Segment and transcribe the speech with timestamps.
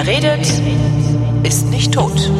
[0.00, 0.46] Wer redet,
[1.42, 2.30] ist nicht tot.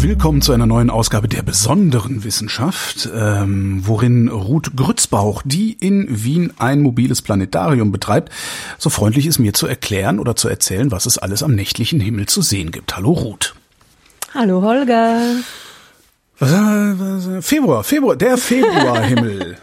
[0.00, 6.52] Willkommen zu einer neuen Ausgabe der besonderen Wissenschaft, ähm, worin Ruth Grützbauch, die in Wien
[6.58, 8.30] ein mobiles Planetarium betreibt,
[8.78, 12.26] so freundlich ist mir zu erklären oder zu erzählen, was es alles am nächtlichen Himmel
[12.26, 12.96] zu sehen gibt.
[12.96, 13.56] Hallo Ruth.
[14.32, 15.22] Hallo Holger.
[16.38, 19.56] Was, was, Februar, Februar, der Februarhimmel.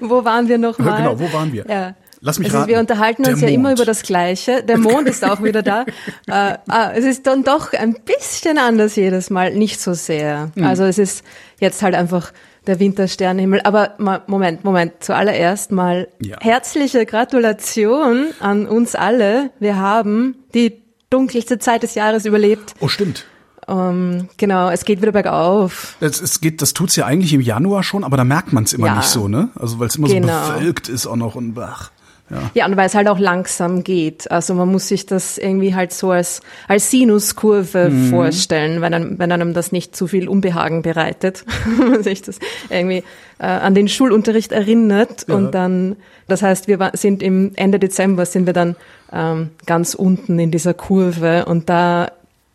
[0.00, 0.98] wo waren wir noch mal?
[0.98, 1.66] Genau, wo waren wir?
[1.68, 1.96] Ja.
[2.22, 2.68] Lass mich also raten.
[2.70, 4.62] Wir unterhalten Der uns ja immer über das Gleiche.
[4.62, 5.84] Der Mond ist auch wieder da.
[6.26, 10.52] Äh, ah, es ist dann doch ein bisschen anders jedes Mal, nicht so sehr.
[10.54, 10.64] Hm.
[10.64, 11.24] Also es ist
[11.58, 12.32] jetzt halt einfach
[12.66, 13.62] der Wintersternenhimmel.
[13.64, 13.94] Aber
[14.28, 14.92] Moment, Moment.
[15.00, 16.36] Zuallererst mal Ja.
[16.40, 19.50] herzliche Gratulation an uns alle.
[19.58, 22.74] Wir haben die dunkelste Zeit des Jahres überlebt.
[22.80, 23.24] Oh, stimmt.
[23.66, 25.96] Ähm, genau, es geht wieder bergauf.
[26.00, 28.72] Das, es geht, das tut's ja eigentlich im Januar schon, aber da merkt man es
[28.72, 28.96] immer Ja.
[28.96, 29.48] nicht so, ne?
[29.56, 30.46] Also weil es immer Genau.
[30.46, 31.90] so bewölkt ist auch noch und ach,
[32.30, 32.50] ja.
[32.54, 34.30] Ja, und weil es halt auch langsam geht.
[34.30, 38.10] Also man muss sich das irgendwie halt so als, als Sinuskurve Mhm.
[38.10, 41.44] vorstellen, wenn einem, wenn einem das nicht zu viel Unbehagen bereitet.
[41.78, 43.02] Wenn man sich das irgendwie
[43.38, 45.26] äh, an den Schulunterricht erinnert.
[45.28, 45.34] Ja.
[45.34, 45.96] Und dann,
[46.28, 48.76] das heißt, wir sind im Ende Dezember sind wir dann
[49.12, 52.12] ähm, ganz unten in dieser Kurve und da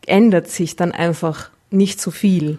[0.08, 2.58] ändert sich dann einfach nicht so viel.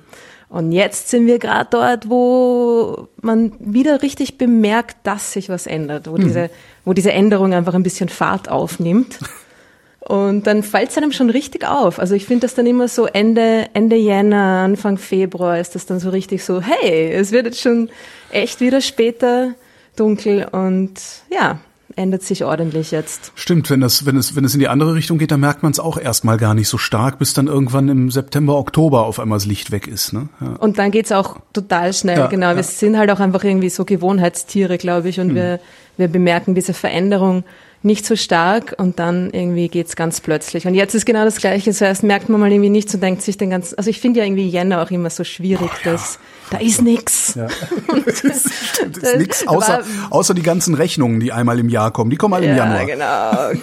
[0.48, 6.08] Und jetzt sind wir gerade dort, wo man wieder richtig bemerkt, dass sich was ändert,
[6.08, 6.50] wo, diese,
[6.84, 9.19] wo diese Änderung einfach ein bisschen Fahrt aufnimmt.
[10.00, 11.98] Und dann fällt es einem schon richtig auf.
[11.98, 15.98] Also ich finde das dann immer so Ende, Ende Jänner, Anfang Februar ist das dann
[15.98, 17.91] so richtig so, hey, es wird jetzt schon
[18.31, 19.55] echt wieder später
[19.97, 20.94] dunkel und
[21.28, 21.58] ja,
[21.97, 23.33] ändert sich ordentlich jetzt.
[23.34, 25.72] Stimmt, wenn das, wenn es, wenn es in die andere Richtung geht, dann merkt man
[25.72, 29.38] es auch erstmal gar nicht so stark, bis dann irgendwann im September, Oktober auf einmal
[29.38, 30.28] das Licht weg ist, ne?
[30.41, 30.56] Ja.
[30.56, 32.50] Und dann geht's auch total schnell, Ja, genau.
[32.50, 32.56] ja.
[32.56, 35.58] Wir sind halt auch einfach irgendwie so Gewohnheitstiere, glaube ich, und wir,
[35.97, 37.44] wir bemerken diese Veränderung
[37.82, 40.66] nicht so stark und dann irgendwie geht's ganz plötzlich.
[40.66, 41.72] Und jetzt ist genau das Gleiche.
[41.72, 44.26] Zuerst merkt man mal irgendwie nichts und denkt sich den ganzen, also ich finde ja
[44.26, 46.19] irgendwie Jänner auch immer so schwierig, dass
[46.50, 47.34] da ist nix.
[47.37, 47.47] Ja.
[48.06, 48.47] das ist,
[48.92, 52.10] das ist nix, außer, war- außer die ganzen Rechnungen, die einmal im Jahr kommen.
[52.10, 52.84] Die kommen alle im Ja, Januar.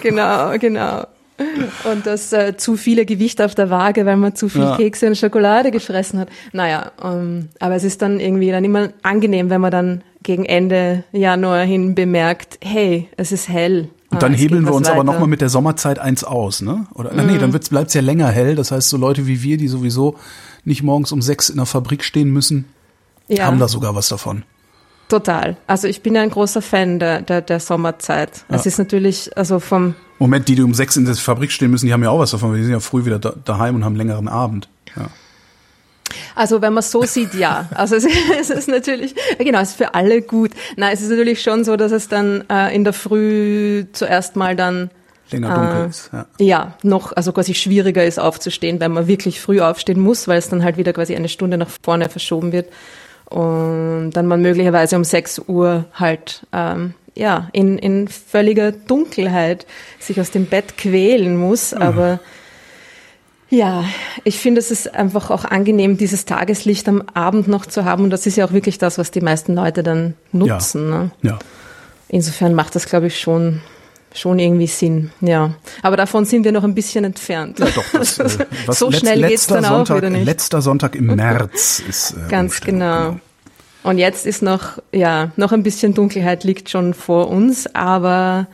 [0.02, 1.06] genau, genau.
[1.90, 4.76] Und das äh, zu viele Gewicht auf der Waage, weil man zu viel Ja.
[4.76, 6.28] Kekse und Schokolade gefressen hat.
[6.52, 11.02] Naja, ähm, aber es ist dann irgendwie dann immer angenehm, wenn man dann gegen Ende
[11.12, 13.88] Januar hin bemerkt, hey, es ist hell.
[14.14, 15.02] Und dann Ah, es hebeln wir uns aber weiter.
[15.04, 15.06] Mhm.
[15.12, 16.86] nochmal mit der Sommerzeit eins aus, ne?
[16.94, 18.54] Oder, na, nee, dann wird's, bleibt's ja länger hell.
[18.56, 20.16] Das heißt, so Leute wie wir, die sowieso
[20.64, 22.64] nicht morgens um sechs in der Fabrik stehen müssen,
[23.28, 24.42] ja, haben da sogar was davon.
[25.08, 25.56] total.
[25.66, 28.44] Also ich bin ja ein großer Fan der, der, der Sommerzeit.
[28.48, 28.68] Es Ja.
[28.70, 31.92] ist natürlich, also vom, Moment, die, die um sechs in der Fabrik stehen müssen, die
[31.92, 33.92] haben ja auch was davon, weil die sind ja früh wieder da, daheim und haben
[33.92, 34.68] einen längeren Abend.
[34.96, 35.06] Ja.
[36.34, 37.68] Also wenn man so sieht, ja.
[37.74, 38.06] Also es,
[38.38, 40.50] es ist natürlich, genau, es ist für alle gut.
[40.76, 44.56] Nein, es ist natürlich schon so, dass es dann äh, in der Früh zuerst mal
[44.56, 44.90] dann
[45.30, 45.86] Länger dunkel Ah.
[45.86, 46.10] ist.
[46.12, 46.26] Ja.
[46.38, 50.48] ja noch, also quasi schwieriger ist aufzustehen, wenn man wirklich früh aufstehen muss, weil es
[50.48, 52.66] dann halt wieder quasi eine Stunde nach vorne verschoben wird
[53.30, 59.66] und dann man möglicherweise um 6 Uhr halt ähm, ja in, in völliger Dunkelheit
[59.98, 62.20] sich aus dem Bett quälen muss, aber
[63.50, 63.84] ja,
[64.24, 68.04] ich finde, es ist einfach auch angenehm, dieses Tageslicht am Abend noch zu haben.
[68.04, 70.90] Und das ist ja auch wirklich das, was die meisten Leute dann nutzen.
[70.90, 71.10] Ne?
[71.22, 71.38] ja.
[72.08, 73.60] Insofern macht das, glaube ich, schon,
[74.14, 75.10] schon irgendwie Sinn.
[75.20, 75.54] Ja.
[75.82, 77.58] Aber davon sind wir noch ein bisschen entfernt.
[77.58, 80.24] Ja, doch, das, äh, was so letz- schnell geht's dann auch Sonntag, wieder nicht.
[80.24, 83.20] Letzter Sonntag im März ist äh, Ganz Umstellung, genau.
[83.82, 88.46] Und jetzt ist noch, ja, noch ein bisschen Dunkelheit liegt schon vor uns, aber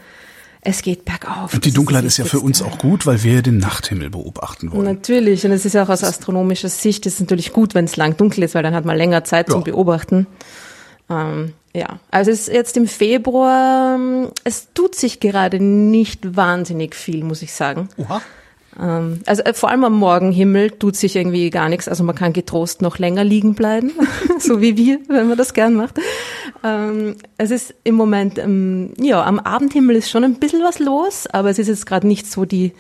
[0.63, 1.55] es geht bergauf.
[1.55, 4.73] Und die Dunkelheit das ist ja für uns auch gut, weil wir den Nachthimmel beobachten
[4.73, 4.85] wollen.
[4.85, 8.17] Natürlich, und es ist ja auch aus astronomischer Sicht, ist natürlich gut, wenn es lang
[8.17, 9.65] dunkel ist, weil dann hat man länger Zeit zum Ja.
[9.65, 10.27] Beobachten.
[11.09, 16.95] Ähm, ja, also es ist jetzt im Februar, ähm, es tut sich gerade nicht wahnsinnig
[16.95, 17.89] viel, muss ich sagen.
[17.97, 18.21] Oha.
[18.81, 21.89] Ähm, also äh, vor allem am Morgenhimmel tut sich irgendwie gar nichts.
[21.89, 23.93] Also man kann getrost noch länger liegen bleiben,
[24.39, 25.99] so wie wir, wenn man das gern macht.
[26.65, 31.27] Ähm, es ist im Moment, ähm, ja, am Abendhimmel ist schon ein bisschen was los,
[31.27, 32.73] aber es ist jetzt gerade nicht so die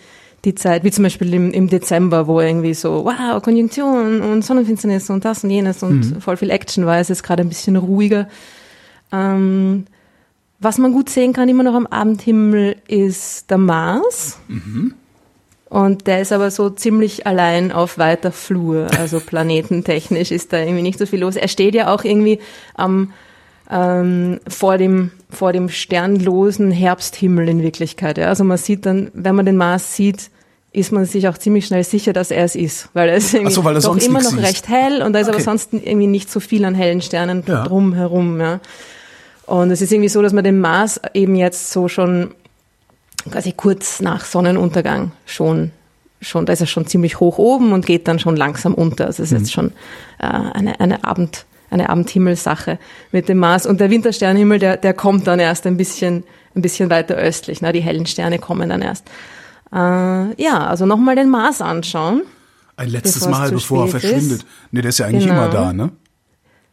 [0.46, 5.10] die Zeit, wie zum Beispiel im, im Dezember, wo irgendwie so, wow, Konjunktion und Sonnenfinsternis
[5.10, 6.98] und das und jenes und voll viel Action war.
[6.98, 8.26] Es ist gerade ein bisschen ruhiger.
[9.12, 9.84] Ähm,
[10.58, 14.38] was man gut sehen kann immer noch am Abendhimmel ist der Mars.
[15.70, 18.88] Und der ist aber so ziemlich allein auf weiter Flur.
[18.98, 21.36] Also planetentechnisch ist da irgendwie nicht so viel los.
[21.36, 22.40] Er steht ja auch irgendwie
[22.74, 23.12] am
[23.70, 28.18] ähm, vor dem vor dem sternlosen Herbsthimmel in Wirklichkeit.
[28.18, 28.26] Ja.
[28.26, 30.30] Also man sieht dann, wenn man den Mars sieht,
[30.72, 33.52] ist man sich auch ziemlich schnell sicher, dass er es ist, weil er ist irgendwie
[33.52, 35.44] so, weil doch immer noch recht hell und da ist aber Okay.
[35.44, 37.62] sonst irgendwie nicht so viel an hellen Sternen Ja.
[37.64, 38.40] drumherum.
[38.40, 38.58] Ja.
[39.46, 42.34] Und es ist irgendwie so, dass man den Mars eben jetzt so schon
[43.24, 45.72] quasi kurz nach Sonnenuntergang schon
[46.22, 49.06] schon, da ist er schon ziemlich hoch oben und geht dann schon langsam unter.
[49.06, 49.72] Also es ist jetzt schon
[50.18, 52.78] äh, eine, eine Abend, eine Abendhimmelssache
[53.12, 53.66] mit dem Mars.
[53.66, 56.24] Und der Wintersternhimmel, der, der kommt dann erst ein bisschen,
[56.54, 57.62] ein bisschen weiter östlich.
[57.62, 57.72] Ne?
[57.72, 59.08] Die hellen Sterne kommen dann erst.
[59.72, 59.76] Äh,
[60.42, 62.22] ja, also nochmal den Mars anschauen.
[62.76, 64.38] Ein letztes Mal, bevor er verschwindet.
[64.42, 64.46] ist.
[64.72, 65.44] Nee, der ist ja eigentlich Genau.
[65.44, 65.90] immer da, ne?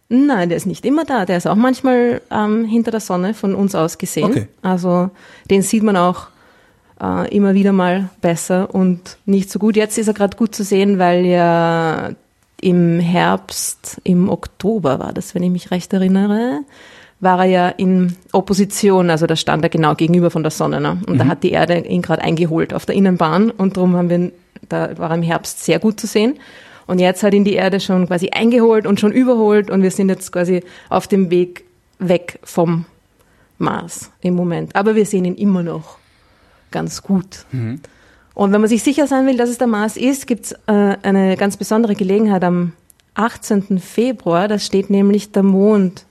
[0.10, 1.26] Nein, der ist nicht immer da.
[1.26, 4.26] Der ist auch manchmal ähm, hinter der Sonne von uns aus gesehen.
[4.26, 4.48] Okay.
[4.62, 5.10] Also
[5.50, 6.28] den sieht man auch
[7.02, 9.76] äh, immer wieder mal besser und nicht so gut.
[9.76, 12.12] Jetzt ist er gerade gut zu sehen, weil ja
[12.60, 16.62] im Herbst, im Oktober war das, wenn ich mich recht erinnere,
[17.20, 20.80] war er ja in Opposition, also da stand er genau gegenüber von der Sonne.
[20.80, 21.02] Ne?
[21.08, 24.32] Und da hat die Erde ihn gerade eingeholt auf der Innenbahn und darum haben wir,
[24.70, 26.40] da war er im Herbst sehr gut zu sehen.
[26.86, 30.10] Und jetzt hat ihn die Erde schon quasi eingeholt und schon überholt und wir sind
[30.10, 31.66] jetzt quasi auf dem Weg
[32.00, 32.86] weg vom
[33.58, 34.76] Mars im Moment.
[34.76, 35.98] Aber wir sehen ihn immer noch
[36.78, 37.46] ganz gut.
[38.36, 40.96] Und wenn man sich sicher sein will, dass es der Mars ist, gibt es äh,
[41.02, 42.74] eine ganz besondere Gelegenheit am
[43.16, 43.80] 18.
[43.80, 44.48] Februar.
[44.48, 46.06] Da steht nämlich der Mond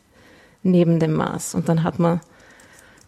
[0.65, 1.55] neben dem Mars.
[1.55, 2.21] Und dann hat man,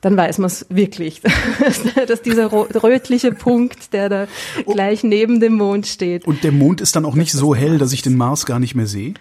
[0.03, 1.21] dann weiß man es wirklich,
[2.07, 4.27] dass dieser rötliche Punkt, der da
[4.65, 6.25] gleich neben dem Mond steht.
[6.25, 8.77] Und der Mond ist dann auch nicht so hell, dass ich den Mars gar nicht
[8.77, 9.15] mehr sehe?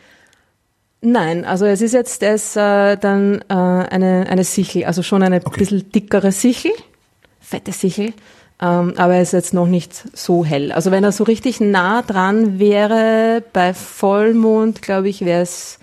[1.02, 5.42] Nein, also es ist jetzt es, äh, dann äh, eine, eine Sichel, also schon eine
[5.44, 5.60] Okay.
[5.60, 6.72] bisschen dickere Sichel,
[7.48, 8.14] fette Sichel,
[8.60, 10.72] ähm, aber er ist jetzt noch nicht so hell.
[10.72, 15.80] Also wenn er so richtig nah dran wäre, bei Vollmond, glaube ich, wäre es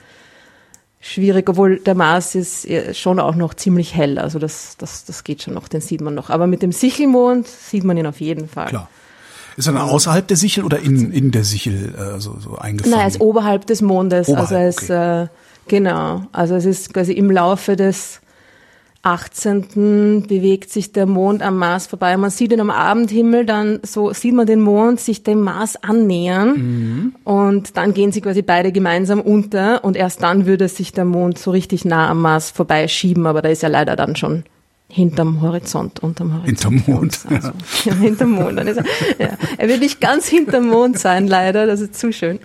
[1.01, 2.67] schwierig, obwohl der Mars ist
[2.99, 6.15] schon auch noch ziemlich hell, also das, das, das geht schon noch, den sieht man
[6.15, 6.29] noch.
[6.29, 8.69] Aber mit dem Sichelmond sieht man ihn auf jeden Fall.
[8.69, 8.91] Klar.
[9.57, 12.97] Ist er außerhalb der Sichel oder in, in der Sichel äh, so, so eingefangen?
[12.97, 14.29] Nein, er ist oberhalb des Mondes.
[14.29, 15.29] Oberhalb, also er ist, äh,
[15.69, 16.27] genau.
[16.33, 18.21] Also es ist quasi im Laufe des
[19.05, 20.25] 18.
[20.27, 22.17] bewegt sich der Mond am Mars vorbei.
[22.17, 27.15] Man sieht ihn am Abendhimmel, dann so sieht man den Mond sich dem Mars annähern
[27.25, 31.39] und dann gehen sie quasi beide gemeinsam unter und erst dann würde sich der Mond
[31.39, 34.45] so richtig nah am Mars vorbeischieben, aber da ist er leider dann schon
[34.89, 36.47] hinterm Horizont, unterm Horizont.
[36.47, 37.21] Hinterm Mond.
[37.29, 37.51] Also,
[37.85, 38.59] ja, hinterm Mond.
[38.59, 38.85] Dann ist er,
[39.19, 39.39] ja.
[39.59, 42.39] er wird nicht ganz hinterm Mond sein, leider, das ist zu schön.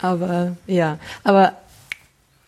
[0.00, 1.52] Aber ja, aber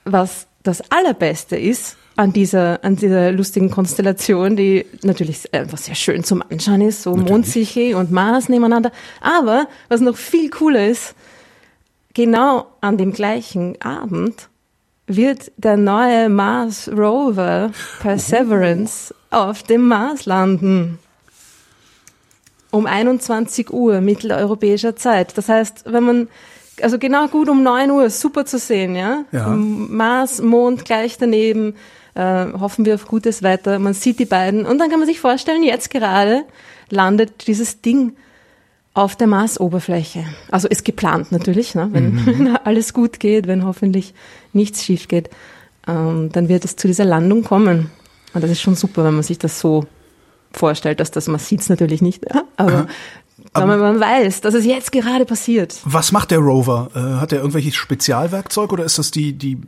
[0.05, 6.25] was das Allerbeste ist an dieser, an dieser lustigen Konstellation, die natürlich einfach sehr schön
[6.25, 8.91] zum Anschauen ist, so Mondsichel und Mars nebeneinander.
[9.21, 11.15] Aber was noch viel cooler ist,
[12.15, 14.49] genau an dem gleichen Abend
[15.07, 17.71] wird der neue Mars Rover
[18.01, 20.99] Perseverance auf dem Mars landen.
[22.73, 25.39] Um 21 Uhr mitteleuropäischer Zeit.
[25.39, 26.29] Das heißt, wenn man,
[26.83, 29.25] also genau gut um 9 Uhr, super zu sehen, ja?
[29.31, 29.47] Ja.
[29.51, 31.75] Mars, Mond gleich daneben,
[32.19, 33.79] äh, hoffen wir auf gutes Wetter.
[33.79, 36.43] Man sieht die beiden und dann kann man sich vorstellen, jetzt gerade
[36.91, 38.17] landet dieses Ding
[38.93, 40.25] auf der Marsoberfläche.
[40.51, 41.89] Also ist geplant natürlich, ne?
[41.93, 44.15] wenn, wenn alles gut geht, wenn hoffentlich
[44.53, 45.31] nichts schief geht,
[45.87, 47.91] ähm, dann wird es zu dieser Landung kommen.
[48.35, 49.87] Und das ist schon super, wenn man sich das so
[50.51, 52.43] vorstellt, dass das, man sieht es natürlich nicht, ja?
[52.57, 52.89] aber,
[53.55, 55.79] wenn man, man weiß, dass es jetzt gerade passiert.
[55.85, 56.91] Was macht der Rover?
[56.95, 59.59] Äh, hat er irgendwelches Spezialwerkzeug oder ist das die, die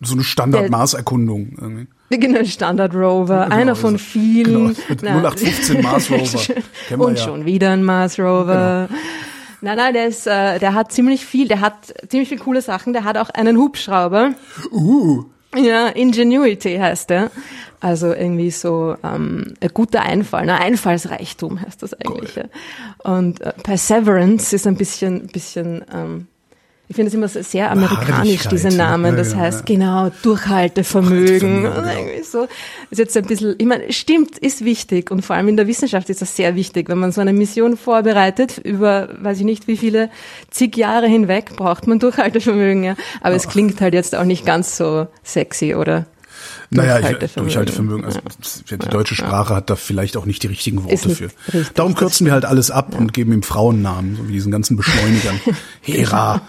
[0.00, 1.56] so eine Standard-Mars-Erkundung?
[1.60, 1.88] irgendwie?
[2.10, 4.74] Genau, Standard Rover, Genau, einer von vielen.
[4.74, 6.38] genau, mit Na, 0815 Mars Rover.
[6.88, 7.24] Kennen wir Und ja.
[7.24, 8.88] schon wieder ein Mars Rover.
[9.60, 12.92] Nein, nein, der ist, äh, der hat ziemlich viel, der hat ziemlich viele coole Sachen.
[12.92, 14.34] Der hat auch einen Hubschrauber.
[14.70, 15.24] Uh,
[15.56, 17.30] Ja, Ingenuity heißt der.
[17.80, 20.60] Also irgendwie so ähm, ein guter Einfall, ne?
[20.60, 22.34] Einfallsreichtum heißt das eigentlich.
[22.36, 22.44] Ja.
[23.04, 26.26] Und äh, Perseverance ist ein bisschen, bisschen ähm,
[26.90, 28.68] ich finde es immer sehr amerikanisch, diese?
[28.68, 29.16] Namen.
[29.16, 31.66] Das heißt genau Durchhaltevermögen.
[31.66, 31.88] Und genau.
[31.88, 32.48] irgendwie so
[32.90, 36.08] ist jetzt ein bisschen, ich meine, stimmt, ist wichtig und vor allem in der Wissenschaft
[36.08, 36.88] ist das sehr wichtig.
[36.88, 40.08] Wenn man so eine Mission vorbereitet über, weiß ich nicht, wie viele
[40.50, 42.84] zig Jahre hinweg, braucht man Durchhaltevermögen.
[42.84, 42.96] Ja.
[43.20, 46.06] Aber es klingt halt jetzt auch nicht ganz so sexy, oder?
[46.70, 48.04] Naja, ich, Durchhaltevermögen.
[48.04, 48.20] Also,
[48.70, 51.24] die deutsche Sprache hat da vielleicht auch nicht die richtigen Worte für.
[51.24, 54.76] richtig, Darum kürzen wir halt alles ab und geben ihm Frauennamen, so wie diesen ganzen
[54.76, 55.40] Beschleunigern.
[55.80, 56.42] Hera.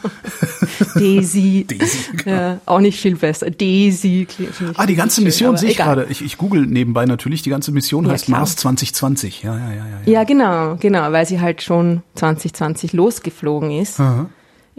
[0.96, 1.66] Daisy.
[1.70, 2.36] Daisy, genau.
[2.36, 3.50] Ja, auch nicht viel besser.
[3.50, 4.28] Daisy.
[4.76, 6.08] Ah, die ganze Mission sehe ich gerade.
[6.10, 7.42] Ich, ich google nebenbei natürlich.
[7.42, 8.40] Die ganze Mission Ja, heißt klar.
[8.40, 9.44] Mars 2020.
[9.44, 9.86] Ja, ja, ja, ja.
[10.06, 10.12] ja.
[10.12, 14.00] Ja, genau, genau, weil sie halt schon 2020 losgeflogen ist.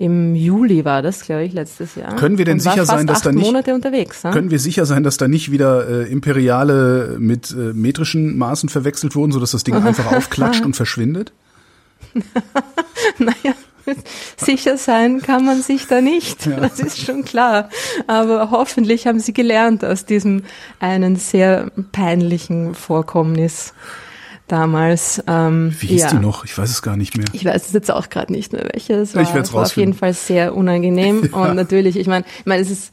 [0.01, 2.17] Im Juli war das, glaube ich, letztes Jahr.
[2.17, 4.23] Können wir denn Und sicher sein, dass da nicht- Monate unterwegs.
[4.23, 4.31] Ja?
[4.31, 9.15] Können wir sicher sein, dass da nicht wieder äh, imperiale mit äh, metrischen Maßen verwechselt
[9.15, 11.33] wurden, sodass das Ding einfach aufklatscht und verschwindet?
[13.19, 13.55] Naja,
[14.37, 16.47] sicher sein kann man sich da nicht.
[16.47, 17.69] Das ist schon klar.
[18.07, 20.45] Aber hoffentlich haben sie gelernt aus diesem
[20.79, 23.75] einen sehr peinlichen Vorkommnis.
[24.53, 25.23] Damals.
[25.27, 26.11] Ähm, Wie hieß ja.
[26.11, 26.45] die noch?
[26.45, 27.27] Ich weiß es gar nicht mehr.
[27.33, 28.95] Ich weiß es jetzt auch gerade nicht mehr, welche.
[28.95, 29.95] Es war, Ich werd's es war auf jeden.
[29.95, 31.29] Fall sehr unangenehm.
[31.33, 32.93] Und natürlich, ich meine, ich meine, es ist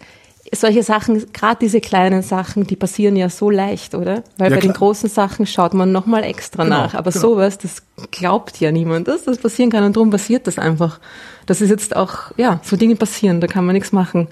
[0.54, 4.24] solche Sachen, gerade diese kleinen Sachen, die passieren ja so leicht, oder?
[4.38, 4.76] Weil Ja, bei den klar.
[4.76, 6.94] großen Sachen schaut man nochmal extra Genau, nach.
[6.94, 7.22] Aber genau.
[7.22, 9.84] sowas, das glaubt ja niemand, dass das passieren kann.
[9.84, 11.00] Und darum passiert das einfach.
[11.48, 14.28] Das ist jetzt auch, ja, so Dinge passieren, da kann man nichts machen.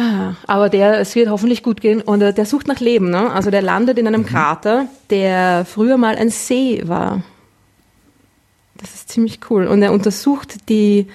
[0.00, 3.32] Ah, aber der, es wird hoffentlich gut gehen und äh, der sucht nach Leben, ne?
[3.32, 7.22] Also der landet in einem Krater, der früher mal ein See war.
[8.76, 9.66] Das ist ziemlich cool.
[9.66, 11.08] Und er untersucht die,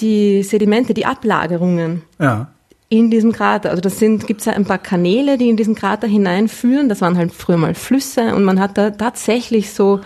[0.00, 2.46] die Sedimente, die Ablagerungen Ja.
[2.88, 3.68] in diesem Krater.
[3.68, 6.88] Also das sind, gibt es ja ein paar Kanäle, die in diesen Krater hineinführen.
[6.88, 10.00] Das waren halt früher mal Flüsse und man hat da tatsächlich so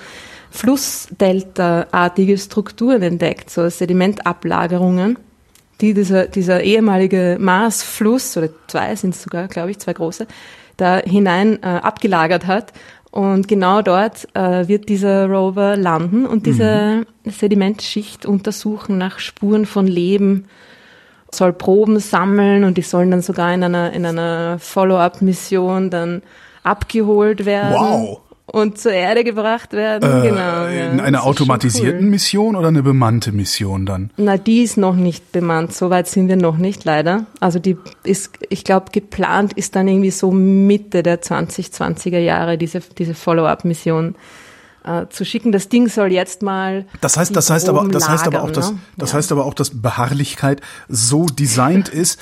[0.51, 5.19] Flussdelta-artige Strukturen entdeckt, so Sedimentablagerungen,
[5.81, 10.27] die dieser, dieser ehemalige Marsfluss, oder zwei sind es sogar, glaube ich, zwei große,
[10.77, 12.73] da hinein äh, abgelagert hat.
[13.11, 19.87] Und genau dort äh, wird dieser Rover landen und diese Sedimentschicht untersuchen nach Spuren von
[19.87, 20.47] Leben,
[21.31, 26.23] soll Proben sammeln und die sollen dann sogar in einer, in einer Follow-up-Mission dann
[26.63, 27.75] abgeholt werden.
[27.75, 28.21] Wow.
[28.49, 30.09] Und zur Erde gebracht werden.
[30.09, 30.67] Äh, genau.
[30.69, 32.11] Ja, in einer automatisierten Cool.
[32.11, 34.11] Mission oder eine bemannte Mission dann?
[34.17, 35.75] Na, die ist noch nicht bemannt.
[35.75, 37.27] So weit sind wir noch nicht, leider.
[37.41, 42.81] Also die ist, ich glaube, geplant ist dann irgendwie so Mitte der 2020er Jahre diese,
[42.97, 44.15] diese Follow-up-Mission
[44.85, 45.51] äh, zu schicken.
[45.51, 46.87] Das Ding soll jetzt mal.
[47.01, 48.79] Das heißt, das heißt aber, das heißt aber auch, lagern, dass, ne?
[48.97, 49.17] das Ja.
[49.19, 52.21] heißt aber auch, dass Beharrlichkeit so designt ist,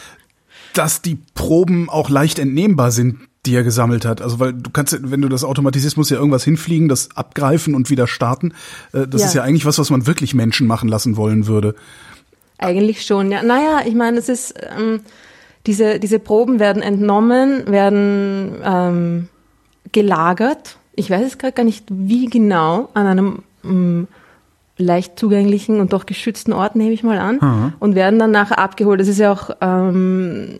[0.73, 4.23] dass die Proben auch leicht entnehmbar sind, die er gesammelt hat.
[4.23, 7.91] Also weil du kannst, wenn du das automatisierst, muss ja irgendwas hinfliegen, das abgreifen und
[7.91, 8.53] wieder starten.
[8.93, 9.27] Äh, Das Ja.
[9.29, 11.75] ist ja eigentlich was, was man wirklich Menschen machen lassen wollen würde.
[12.59, 13.43] Eigentlich schon, ja.
[13.43, 15.01] Naja, ich meine, es ist, ähm,
[15.67, 19.29] diese, diese Proben werden entnommen, werden ähm,
[19.93, 20.77] gelagert.
[20.95, 24.09] Ich weiß es gerade gar nicht, wie genau, an einem ähm,
[24.77, 28.99] leicht zugänglichen und doch geschützten Ort, nehme ich mal an, und werden dann nachher abgeholt.
[29.01, 30.59] Das ist ja auch ähm,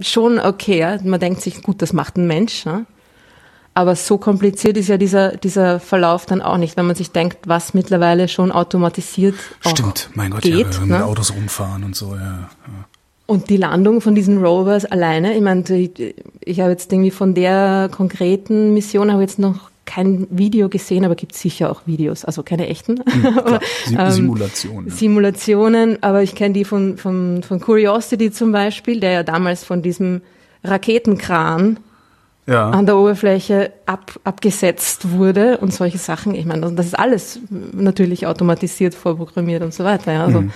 [0.00, 0.78] schon okay.
[0.80, 0.98] Ja?
[1.02, 2.66] Man denkt sich, gut, das macht ein Mensch.
[2.66, 2.84] Ne?
[3.72, 7.38] Aber so kompliziert ist ja dieser, dieser Verlauf dann auch nicht, wenn man sich denkt,
[7.46, 10.74] was mittlerweile schon automatisiert auch Stimmt, mein Gott, geht.
[10.74, 11.04] ja, mit ne?
[11.04, 12.20] Autos rumfahren und so, ja.
[12.20, 12.48] ja.
[13.26, 17.32] Und die Landung von diesen Rovers alleine, ich meine, die- ich habe jetzt irgendwie von
[17.34, 22.42] der konkreten Mission habe jetzt noch kein Video gesehen, aber gibt sicher auch Videos, also
[22.42, 23.04] keine echten.
[23.04, 24.86] Klar, Sim Ähm.
[24.86, 24.90] Ja.
[24.90, 29.82] Simulationen, aber ich kenne die von, von, von Curiosity zum Beispiel, der ja damals von
[29.82, 30.22] diesem
[30.62, 31.78] Raketenkran
[32.46, 32.70] ja.
[32.70, 36.34] an der Oberfläche ab, abgesetzt wurde und solche Sachen.
[36.34, 37.40] Ich meine, das ist alles
[37.72, 40.12] natürlich automatisiert, vorprogrammiert und so weiter.
[40.12, 40.24] Ja.
[40.24, 40.52] Also Mhm.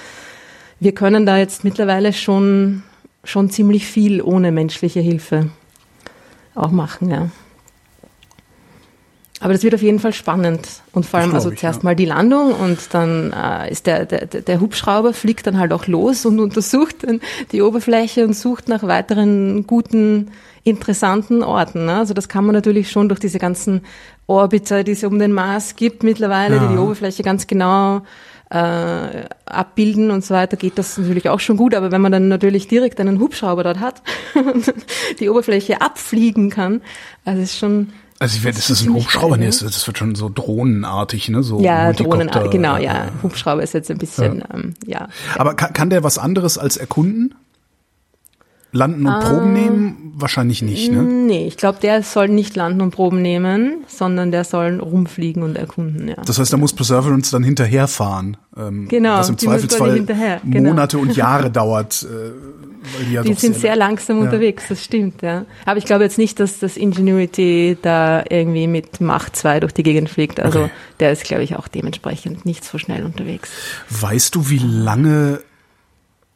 [0.80, 2.82] wir können da jetzt mittlerweile schon,
[3.24, 5.50] schon ziemlich viel ohne menschliche Hilfe
[6.54, 7.30] auch machen, ja.
[9.40, 10.66] Aber das wird auf jeden Fall spannend.
[10.92, 11.84] Und vor allem also ich, zuerst ja.
[11.84, 15.86] mal die Landung und dann äh, ist der, der, der Hubschrauber fliegt dann halt auch
[15.86, 17.20] los und untersucht dann
[17.52, 20.32] die Oberfläche und sucht nach weiteren guten,
[20.64, 21.86] interessanten Orten.
[21.86, 21.96] Ne?
[21.96, 23.82] Also das kann man natürlich schon durch diese ganzen
[24.26, 26.66] Orbiter, die es um den Mars gibt mittlerweile, Ja.
[26.66, 28.02] die die Oberfläche ganz genau
[28.50, 31.74] äh, abbilden und so weiter, geht das natürlich auch schon gut.
[31.74, 34.02] Aber wenn man dann natürlich direkt einen Hubschrauber dort hat
[34.34, 34.72] und
[35.20, 36.80] die Oberfläche abfliegen kann,
[37.24, 39.50] also ist schon Also ich werde, das ist ein Hubschrauber, nee, ne?
[39.50, 41.42] das, das wird schon so drohnenartig, ne?
[41.44, 43.08] So Ja, Multicopter, Drohnen, genau, ja.
[43.22, 45.08] Hubschrauber ist jetzt ein bisschen, ähm, ja.
[45.36, 47.34] Aber kann, kann der was anderes als erkunden?
[48.72, 50.12] Landen und Proben nehmen?
[50.16, 51.02] Wahrscheinlich nicht, ne?
[51.02, 55.56] Nee, ich glaube, der soll nicht landen und Proben nehmen, sondern der soll rumfliegen und
[55.56, 56.16] erkunden, ja.
[56.26, 58.36] Das heißt, da muss Perseverance dann hinterherfahren.
[58.56, 60.04] Ähm, Genau, Was im Zweifelsfall
[60.44, 60.70] genau.
[60.70, 62.02] Monate und Jahre dauert.
[62.02, 62.30] Äh,
[63.08, 64.24] die ja Die sind sehr langsam ja.
[64.24, 65.44] unterwegs, das stimmt, ja.
[65.66, 69.82] Aber ich glaube jetzt nicht, dass das Ingenuity da irgendwie mit Macht 2 durch die
[69.82, 70.40] Gegend fliegt.
[70.40, 70.70] Also Okay.
[71.00, 73.50] der ist, glaube ich, auch dementsprechend nicht so schnell unterwegs.
[73.90, 75.40] Weißt du, wie lange,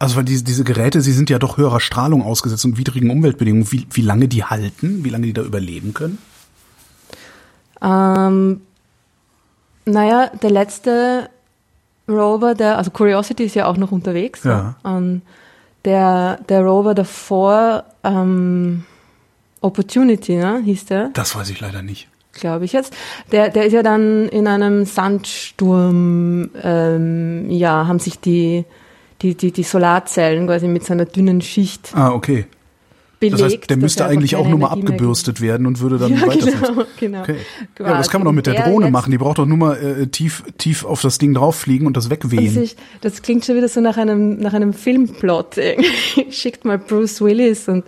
[0.03, 3.71] also weil diese, diese Geräte, sie sind ja doch höherer Strahlung ausgesetzt und widrigen Umweltbedingungen,
[3.71, 6.19] wie, wie lange die halten, wie lange die da überleben können?
[7.81, 8.63] Ähm,
[9.85, 11.31] naja, der letzte
[12.09, 14.43] Rover, der, also Curiosity ist ja auch noch unterwegs.
[14.43, 14.75] Ja.
[14.85, 15.23] Ähm,
[15.85, 18.83] der, der Rover davor, ähm,
[19.61, 22.09] Opportunity, ne, hieß der, Das weiß ich leider nicht.
[22.33, 22.93] glaube ich jetzt.
[23.31, 28.65] Der, der ist ja dann in einem Sandsturm, ähm, ja, haben sich die,
[29.23, 32.47] die, die, die Solarzellen quasi mit seiner dünnen Schicht Ah, okay.
[33.21, 33.41] belegt.
[33.41, 36.13] Das heißt, der müsste eigentlich auch nur mal Energie mehr abgebürstet werden und würde dann
[36.13, 36.61] Ja, weiterfliegen.
[36.61, 37.21] genau, genau.
[37.23, 37.37] Okay.
[37.79, 39.11] Ja, das kann man doch mit der Drohne machen.
[39.13, 42.11] Die braucht doch nur mal äh, tief, tief auf das Ding drauffliegen und das Das,
[42.11, 42.63] wegwehen.
[42.63, 45.57] ist, das klingt schon wieder so nach einem, nach einem Filmplot.
[46.31, 47.85] Schickt mal Bruce Willis und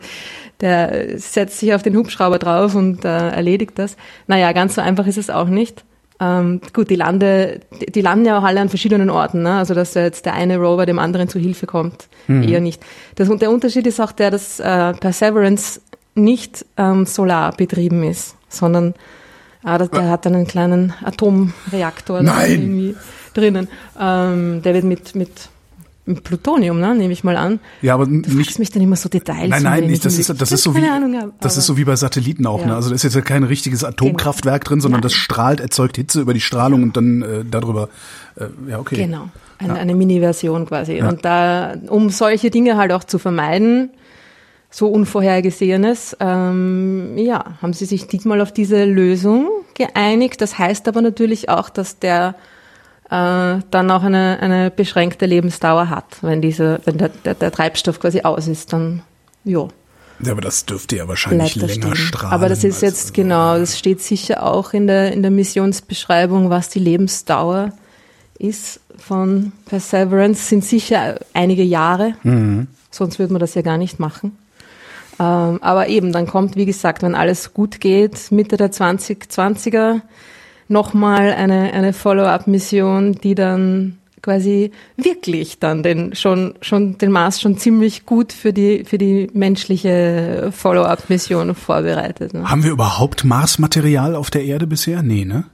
[0.61, 3.97] der setzt sich auf den Hubschrauber drauf und äh, erledigt das.
[4.29, 5.85] Naja, ganz so einfach ist es auch nicht.
[6.25, 9.57] Ähm, gut, die Lande, die, die landen ja auch alle an verschiedenen Orten, ne?
[9.57, 12.45] also dass jetzt der eine Rover dem anderen zu Hilfe kommt, mhm.
[12.45, 12.83] eher nicht.
[13.17, 15.81] Das, und der Unterschied ist auch der, dass äh, Perseverance
[16.15, 18.95] nicht ähm, solar betrieben ist, sondern
[19.65, 22.97] äh, der hat einen kleinen Atomreaktor Nein.
[23.35, 23.69] drinnen.
[24.01, 25.49] Ähm, der wird mit, mit
[26.23, 27.61] Plutonium, ne, nehme ich mal an.
[27.81, 28.59] Ja, aber du nicht.
[28.59, 29.49] mich dann immer so Details.
[29.49, 30.05] Nein, nein, nicht.
[30.05, 32.61] Das ist, das ist so wie, Ahnung, das ist so wie bei Satelliten auch.
[32.61, 32.67] Ja.
[32.67, 32.75] Ne?
[32.77, 35.05] Also da ist jetzt ja kein richtiges Atomkraftwerk drin, sondern Nein.
[35.05, 37.89] das strahlt, erzeugt Hitze über die Strahlung und dann äh, darüber.
[38.37, 38.97] Äh, ja, okay.
[38.97, 39.81] Genau, eine, Ja.
[39.81, 40.99] eine Mini-Version quasi.
[40.99, 41.09] Ja.
[41.09, 43.89] Und da, um solche Dinge halt auch zu vermeiden,
[44.69, 50.41] so Unvorhergesehenes, ähm, ja, haben sie sich diesmal auf diese Lösung geeinigt.
[50.43, 52.35] Das heißt aber natürlich auch, dass der
[53.11, 58.01] äh, dann auch eine, eine beschränkte Lebensdauer hat, wenn diese, wenn der, der, der Treibstoff
[58.01, 59.03] quasi aus ist, dann
[59.45, 59.69] ja,
[60.21, 61.97] Ja, aber das dürfte ja wahrscheinlich er länger stehen.
[61.97, 62.33] strahlen.
[62.33, 66.69] Aber das ist jetzt genau, das steht sicher auch in der in der Missionsbeschreibung, was
[66.71, 67.73] die Lebensdauer
[68.39, 72.15] ist von Perseverance, sind sicher einige Jahre.
[72.23, 72.69] Mhm.
[72.91, 74.39] Sonst würde man das ja gar nicht machen.
[75.19, 80.01] Ähm, aber eben, dann kommt, wie gesagt, wenn alles gut geht, Mitte der 2020er
[80.69, 87.59] nochmal eine, eine Follow-up-Mission, die dann quasi wirklich dann den, schon, schon den Mars schon
[87.59, 92.33] ziemlich gut für die, für die menschliche Follow-up-Mission vorbereitet.
[92.33, 92.49] Ne?
[92.49, 95.03] Haben wir überhaupt Marsmaterial auf der Erde bisher?
[95.03, 95.45] Nee, ne?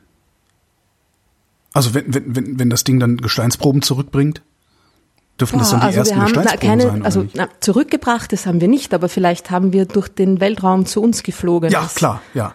[1.73, 4.43] Also wenn, wenn, wenn, wenn das Ding dann Gesteinsproben zurückbringt,
[5.41, 7.05] dürfen das dann die also ersten wir haben na, keine, sein?
[7.05, 11.23] Also na, zurückgebrachtes haben wir nicht, aber vielleicht haben wir durch den Weltraum zu uns
[11.23, 11.71] geflogen.
[11.71, 12.55] ja, klar, ja.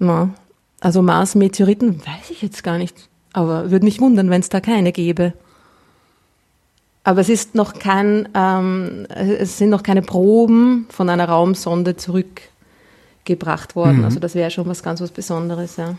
[0.00, 0.30] Ja.
[0.84, 3.08] Also Mars-Meteoriten weiß ich jetzt gar nicht.
[3.32, 5.32] Aber würde mich wundern, wenn es da keine gäbe.
[7.04, 13.74] Aber es ist noch kein, ähm, es sind noch keine Proben von einer Raumsonde zurückgebracht
[13.76, 14.00] worden.
[14.00, 14.04] Mhm.
[14.04, 15.94] Also das wäre schon was ganz was Besonderes, ja.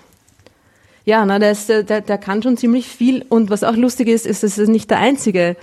[1.04, 3.26] Ja, na, der, ist, der, der kann schon ziemlich viel.
[3.28, 5.58] Und was auch lustig ist, ist, es ist nicht der einzige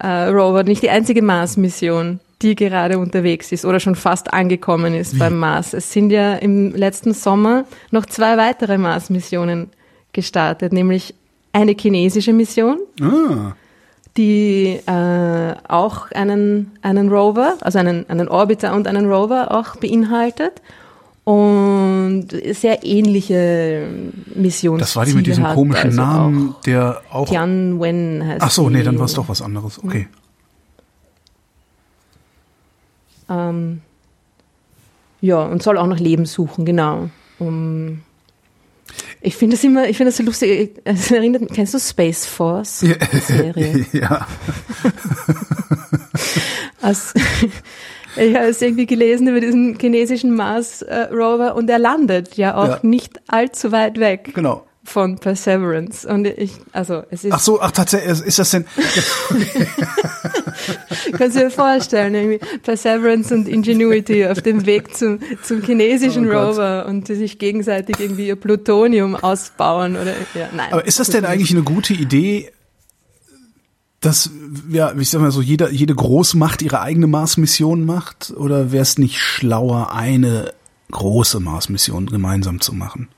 [0.00, 5.18] äh, Rover, nicht die einzige Mars-Mission, die gerade unterwegs ist oder schon fast angekommen ist
[5.18, 5.72] beim Mars.
[5.72, 9.70] Es sind ja im letzten Sommer noch zwei weitere Mars-Missionen
[10.12, 11.14] gestartet, nämlich
[11.52, 13.54] eine chinesische Mission, Ah,
[14.16, 20.62] die äh, auch einen, einen Rover, also einen, einen Orbiter und einen Rover auch beinhaltet
[21.24, 23.88] und sehr ähnliche
[24.34, 27.28] Missionsziele das war die mit diesem hat, komischen also Namen, auch der auch.
[27.28, 29.82] Tianwen heißt Ach so, nee, dann war es doch was anderes.
[29.82, 30.08] Okay.
[33.28, 33.80] Ähm,
[35.20, 37.10] ja, und soll auch nach Leben suchen, genau.
[37.38, 38.02] Um,
[39.20, 40.80] ich finde es immer, ich finde es so lustig.
[40.84, 42.82] Es erinnert, mich- kennst du Space Force?
[42.82, 42.94] Ja.
[43.20, 43.84] Serie.
[43.92, 44.26] ja.
[46.82, 47.14] Als,
[48.16, 52.78] ich habe es irgendwie gelesen über diesen chinesischen Mars-Rover und er landet ja auch Ja.
[52.82, 54.65] nicht allzu weit weg Genau.
[54.86, 56.06] Von Perseverance.
[56.08, 58.64] Und ich, also es ist, Ach so, ach tatsächlich, ist das denn?
[61.18, 66.32] kannst du dir vorstellen, irgendwie Perseverance und Ingenuity auf dem Weg zum, zum chinesischen Oh.
[66.32, 70.72] Rover und die sich gegenseitig irgendwie ihr Plutonium ausbauen oder, ja, nein.
[70.72, 72.50] Aber ist das denn eigentlich eine gute Idee,
[74.00, 74.30] dass,
[74.70, 78.32] ja, ich sag mal so, jeder, jede Großmacht ihre eigene Mars-Mission macht?
[78.36, 80.52] Oder wäre es nicht schlauer, eine
[80.90, 83.08] große Mars-Mission gemeinsam zu machen?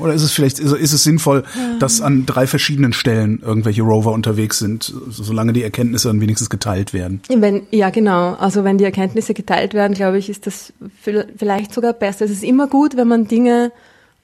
[0.00, 1.44] Oder ist es vielleicht, ist, ist es sinnvoll,
[1.78, 6.50] dass an drei verschiedenen Stellen irgendwelche Rover unterwegs sind, so- solange die Erkenntnisse dann wenigstens
[6.50, 7.20] geteilt werden?
[7.28, 8.34] Wenn, ja, genau.
[8.34, 10.72] Also wenn die Erkenntnisse geteilt werden, glaube ich, ist das
[11.04, 12.24] vi- vielleicht sogar besser.
[12.24, 13.72] Es ist immer gut, wenn man Dinge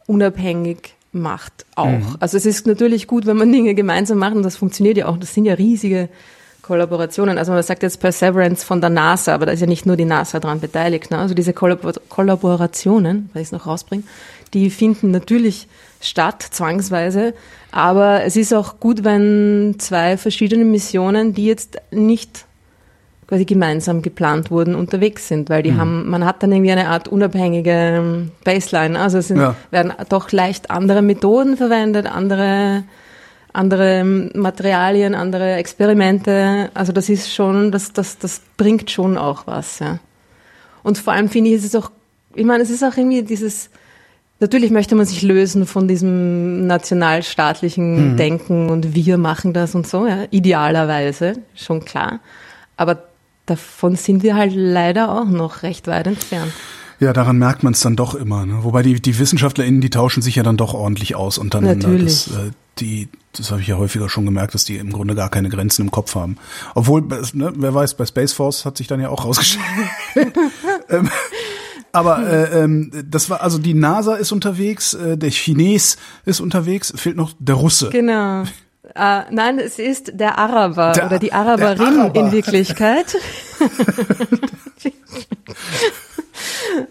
[0.07, 1.87] unabhängig macht, auch.
[1.87, 2.17] Mhm.
[2.21, 5.17] Also es ist natürlich gut, wenn man Dinge gemeinsam macht und das funktioniert ja auch.
[5.17, 6.09] Das sind ja riesige
[6.63, 7.39] Kollaborationen.
[7.39, 10.05] Also man sagt jetzt Perseverance von der NASA, aber da ist ja nicht nur die
[10.05, 11.11] NASA dran beteiligt.
[11.11, 11.19] Ne?
[11.19, 14.03] Also diese Kollabor Kollaborationen, wenn ich es noch rausbringe,
[14.55, 15.69] die finden natürlich
[16.01, 17.35] statt, zwangsweise.
[17.73, 22.45] Aber es ist auch gut, wenn zwei verschiedene Missionen, die jetzt nicht
[23.27, 25.79] quasi gemeinsam geplant wurden, unterwegs sind, weil die Mhm.
[25.79, 28.99] haben, man hat dann irgendwie eine Art unabhängige ähm, Baseline.
[29.01, 29.57] Also es sind, Ja.
[29.73, 32.85] werden doch leicht andere Methoden verwendet, andere,
[33.53, 36.71] andere ähm, Materialien, andere Experimente.
[36.75, 39.99] Also das ist schon, das, das, das bringt schon auch was, ja.
[40.85, 41.91] Und vor allem finde ich, ist es auch,
[42.37, 43.71] ich meine, es ist auch irgendwie dieses,
[44.41, 48.17] natürlich möchte man sich lösen von diesem nationalstaatlichen Mhm.
[48.17, 52.21] Denken und wir machen das und so, ja, idealerweise, schon klar.
[52.77, 53.05] Aber
[53.47, 56.53] davon sind wir halt leider auch noch recht weit entfernt.
[56.99, 58.47] Ja, daran merkt man es dann doch immer.
[58.47, 58.65] Ne?
[58.65, 61.89] Wobei die, die WissenschaftlerInnen, die tauschen sich ja dann doch ordentlich aus untereinander.
[61.89, 62.25] Natürlich.
[62.25, 65.29] Das, äh, die, das habe ich ja häufiger schon gemerkt, dass die im Grunde gar
[65.29, 66.39] keine Grenzen im Kopf haben.
[66.75, 69.63] Obwohl, ne, wer weiß, bei Space Force hat sich dann ja auch rausgestellt.
[71.97, 76.93] aber äh, ähm, das war also die NASA ist unterwegs, äh, der Chines ist unterwegs,
[76.97, 77.89] fehlt noch der Russe.
[77.91, 78.43] Genau.
[78.43, 78.45] Uh,
[79.31, 82.21] nein, es ist der Araber Der- oder die Araberin Araber.
[82.21, 83.17] in Wirklichkeit.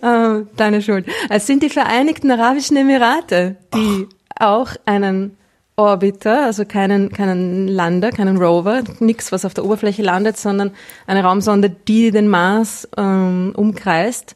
[0.01, 1.05] uh, deine Schuld.
[1.29, 4.07] Es sind die Vereinigten Arabischen Emirate, die
[4.39, 5.37] auch einen
[5.77, 10.71] Orbiter, also keinen, keinen Lander, keinen Rover, nichts, was auf der Oberfläche landet, sondern
[11.05, 14.35] eine Raumsonde, die den Mars ähm, umkreist,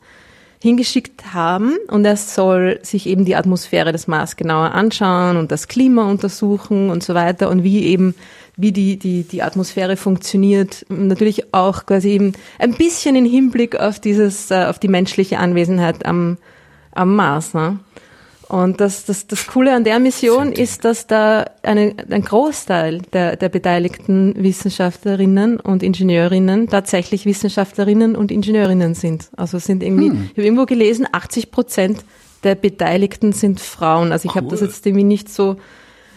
[0.61, 5.69] hingeschickt haben und er soll sich eben die Atmosphäre des Mars genauer anschauen und das
[5.69, 8.13] Klima untersuchen und so weiter und wie eben
[8.57, 13.99] wie die die die Atmosphäre funktioniert natürlich auch quasi eben ein bisschen in Hinblick auf
[13.99, 16.37] dieses äh, auf die menschliche Anwesenheit am
[16.91, 17.79] am Mars ne?
[18.49, 23.35] Und das das das coole an der Mission ist dass da eine, ein Großteil der
[23.35, 29.29] der beteiligten Wissenschaftlerinnen und Ingenieurinnen tatsächlich Wissenschaftlerinnen und Ingenieurinnen sind.
[29.37, 32.03] Also sind irgendwie ich habe irgendwo gelesen 80 Prozent
[32.43, 34.11] der Beteiligten sind Frauen.
[34.11, 34.67] Also ich habe das Cool.
[34.67, 35.57] jetzt irgendwie nicht so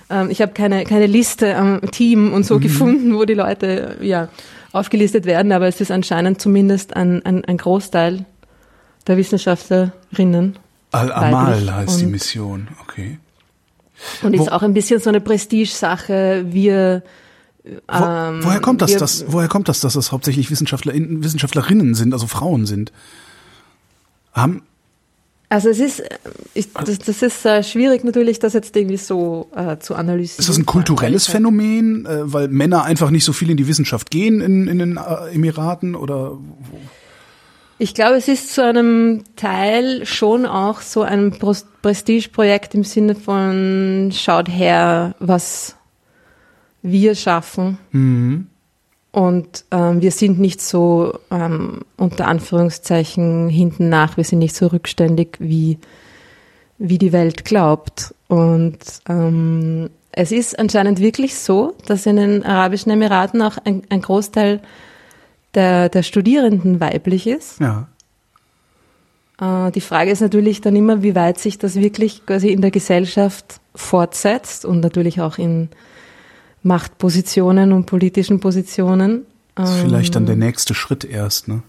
[0.08, 4.28] ähm, ich habe keine, keine Liste am Team und so gefunden, wo die Leute ja
[4.72, 8.24] aufgelistet werden, aber es ist anscheinend zumindest ein, ein, ein Großteil
[9.06, 10.58] der Wissenschaftlerinnen
[10.92, 13.18] Al-Amal heißt die Mission, okay.
[14.22, 16.44] und Wo- ist auch ein bisschen so eine Prestigesache.
[16.48, 17.02] Wir
[17.64, 21.94] Wo, ähm, woher kommt das, wir, dass, woher kommt das, dass es hauptsächlich Wissenschaftler, Wissenschaftlerinnen
[21.94, 22.92] sind, also Frauen sind?
[24.32, 24.62] Haben,
[25.48, 26.08] Also es ist, äh,
[26.54, 30.40] ich, das, das ist äh, schwierig natürlich, das jetzt irgendwie so äh, zu analysieren.
[30.40, 34.10] ist das ein kulturelles Phänomen, äh, weil Männer einfach nicht so viel in die Wissenschaft
[34.10, 36.38] gehen in, in den äh, Emiraten oder
[37.82, 41.36] Ich glaube, es ist zu einem Teil schon auch so ein
[41.82, 45.74] Prestigeprojekt im Sinne von schaut her, was
[46.82, 47.78] wir schaffen.
[49.10, 54.68] Und ähm, wir sind nicht so ähm, unter Anführungszeichen hinten nach, wir sind nicht so
[54.68, 55.80] rückständig, wie,
[56.78, 58.14] wie die Welt glaubt.
[58.28, 64.02] Und ähm, es ist anscheinend wirklich so, dass in den Arabischen Emiraten auch ein, ein
[64.02, 64.60] Großteil
[65.54, 67.60] der, der Studierenden weiblich ist.
[67.60, 67.88] ja.
[69.40, 72.70] Äh, Die Frage ist natürlich dann immer, wie weit sich das wirklich quasi in der
[72.70, 75.68] Gesellschaft fortsetzt und natürlich auch in
[76.62, 79.26] Machtpositionen und politischen Positionen.
[79.54, 81.62] Das ist vielleicht dann der nächste Schritt erst, ne?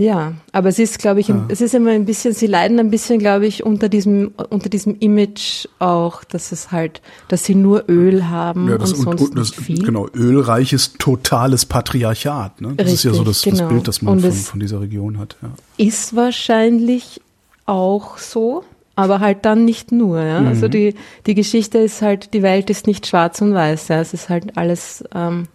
[0.00, 1.44] Ja, aber es ist, glaube ich, Ja.
[1.48, 4.96] es ist immer ein bisschen, sie leiden ein bisschen, glaube ich, unter diesem, unter diesem
[5.00, 9.36] Image auch, dass es halt, dass sie nur Öl haben Ja, das, und sonst und
[9.38, 9.82] das, viel.
[9.84, 12.74] genau, ölreiches, totales Patriarchat, ne?
[12.76, 13.70] Das ist ja so das, Richtig, das genau.
[13.72, 15.50] Bild, das man von, von dieser Region hat, ja.
[15.84, 17.20] Ist wahrscheinlich
[17.66, 18.62] auch so,
[18.94, 20.20] aber halt dann nicht nur.
[20.22, 20.38] Ja?
[20.38, 20.70] Also Mhm.
[20.70, 20.94] die,
[21.26, 23.88] die Geschichte ist halt, die Welt ist nicht schwarz und weiß.
[23.88, 24.00] Ja?
[24.00, 25.48] Es ist halt alles ähm,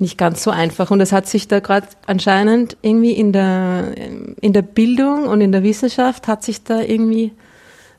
[0.00, 0.90] nicht ganz so einfach.
[0.90, 3.94] Und es hat sich da gerade anscheinend irgendwie in der,
[4.40, 7.32] in der Bildung und in der Wissenschaft hat sich da irgendwie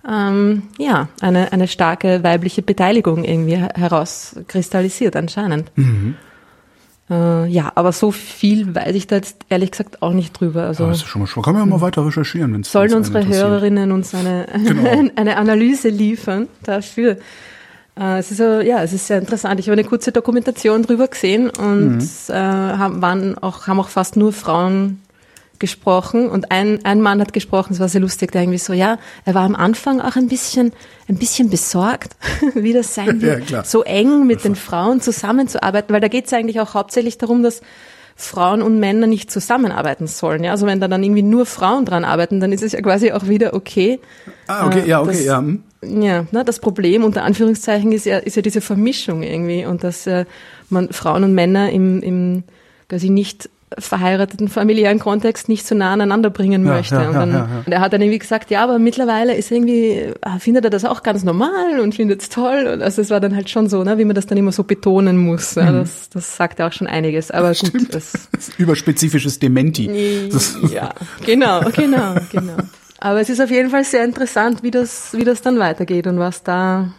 [0.09, 5.71] ähm, ja, eine, eine starke weibliche Beteiligung irgendwie he- herauskristallisiert anscheinend.
[5.75, 6.15] Mhm.
[7.09, 10.63] Äh, ja, aber so viel weiß ich da jetzt ehrlich gesagt auch nicht drüber.
[10.63, 11.43] Also das ist schon mal schon.
[11.43, 14.89] Kann man ja mal weiter recherchieren, wenn es sollen unsere Hörerinnen uns eine, Genau.
[15.15, 17.17] eine Analyse liefern dafür.
[17.99, 19.59] Äh, Es ist ja, es ist sehr interessant.
[19.59, 22.09] Ich habe eine kurze Dokumentation drüber gesehen und Mhm.
[22.29, 25.01] äh, haben, waren auch, haben auch fast nur Frauen
[25.59, 28.97] gesprochen und ein, ein Mann hat gesprochen, es war sehr lustig, der irgendwie so, ja,
[29.25, 30.73] er war am Anfang auch ein bisschen,
[31.07, 32.15] ein bisschen besorgt,
[32.55, 36.33] wie das sein wird, Ja, so eng mit den Frauen zusammenzuarbeiten, weil da geht es
[36.33, 37.61] eigentlich auch hauptsächlich darum, dass
[38.21, 40.43] Frauen und Männer nicht zusammenarbeiten sollen.
[40.43, 40.51] Ja?
[40.51, 43.27] Also wenn da dann irgendwie nur Frauen dran arbeiten, dann ist es ja quasi auch
[43.27, 43.99] wieder okay.
[44.47, 45.43] Ah, okay, Äh, ja, okay, das- ja.
[45.83, 50.05] Ja, ne, das Problem unter Anführungszeichen ist ja, ist ja diese Vermischung irgendwie und dass
[50.05, 50.25] äh,
[50.69, 52.43] man Frauen und Männer im, im
[52.87, 56.95] quasi nicht verheirateten familiären Kontext nicht so nah aneinander bringen Ja, möchte.
[56.95, 59.91] ja, und, dann, ja, und er hat dann irgendwie gesagt, ja, aber mittlerweile ist irgendwie,
[59.91, 62.69] äh, findet er das auch ganz normal und findet es toll.
[62.73, 64.63] Und also es war dann halt schon so, ne, wie man das dann immer so
[64.63, 65.55] betonen muss.
[65.55, 65.65] Mhm.
[65.67, 67.31] Das, das sagt ja auch schon einiges.
[67.31, 68.13] Aber gut, das,
[68.57, 70.29] Überspezifisches Dementi.
[70.71, 70.93] Ja,
[71.25, 72.57] genau, genau, genau.
[72.99, 76.19] Aber es ist auf jeden Fall sehr interessant, wie das, wie das dann weitergeht und
[76.19, 76.93] was da,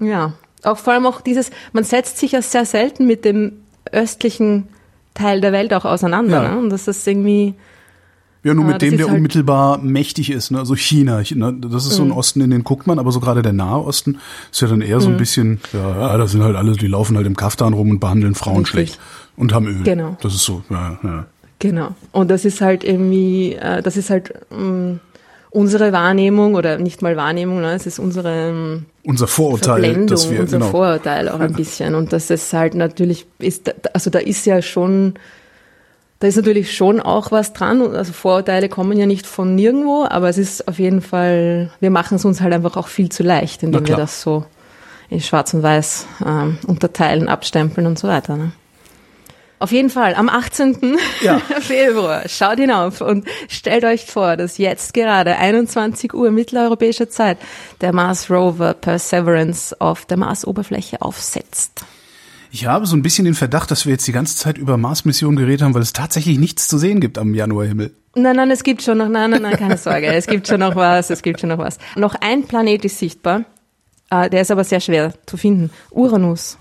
[0.00, 0.32] ja,
[0.62, 3.60] auch vor allem auch dieses, man setzt sich ja sehr selten mit dem
[3.92, 4.68] östlichen
[5.14, 6.50] Teil der Welt auch auseinander, Ja.
[6.54, 6.58] ne?
[6.58, 7.54] Und das ist irgendwie,
[8.42, 10.58] ja, nur mit das dem, der halt- unmittelbar mächtig ist, ne?
[10.58, 11.22] Also China.
[11.34, 11.54] Ne?
[11.60, 12.16] Das ist so ein Mhm.
[12.16, 14.18] Osten, in den guckt man, aber so gerade der Nahe Osten
[14.52, 17.16] ist ja dann eher so ein bisschen, ja, ja, da sind halt alle, die laufen
[17.16, 18.70] halt im Kaftan rum und behandeln Frauen Richtig.
[18.70, 19.00] schlecht
[19.36, 19.82] und haben Öl.
[19.84, 20.16] Genau.
[20.20, 21.26] Das ist so, ja, ja.
[21.58, 21.94] genau.
[22.12, 25.00] Und das ist halt irgendwie, äh, das ist halt, ähm,
[25.54, 30.30] unsere Wahrnehmung oder nicht mal Wahrnehmung, ne, es ist unsere ähm, Unser Vorurteil, Verblendung, dass
[30.30, 30.70] wir, unser genau.
[30.70, 31.94] Vorurteil auch ein bisschen.
[31.94, 35.14] Und das ist halt natürlich, ist, also da ist ja schon,
[36.18, 37.82] da ist natürlich schon auch was dran.
[37.94, 42.16] Also Vorurteile kommen ja nicht von nirgendwo, aber es ist auf jeden Fall, wir machen
[42.16, 44.44] es uns halt einfach auch viel zu leicht, indem wir das so
[45.08, 48.36] in Schwarz und Weiß ähm, unterteilen, abstempeln und so weiter.
[48.36, 48.50] Ne?
[49.64, 50.98] Auf jeden Fall, am 18.
[51.22, 51.38] Ja.
[51.60, 57.38] Februar, schaut hinauf und stellt euch vor, dass jetzt gerade 21 Uhr mitteleuropäischer Zeit
[57.80, 61.86] der Mars Rover Perseverance auf der Marsoberfläche aufsetzt.
[62.50, 65.36] Ich habe so ein bisschen den Verdacht, dass wir jetzt die ganze Zeit über Mars-Missionen
[65.36, 67.94] geredet haben, weil es tatsächlich nichts zu sehen gibt am Januarhimmel.
[68.14, 70.76] Nein, nein, es gibt schon noch, nein, nein, nein, keine Sorge, es gibt schon noch
[70.76, 71.78] was, es gibt schon noch was.
[71.96, 73.46] Noch ein Planet ist sichtbar,
[74.10, 75.70] äh, der ist aber sehr schwer zu finden.
[75.90, 76.58] Uranus.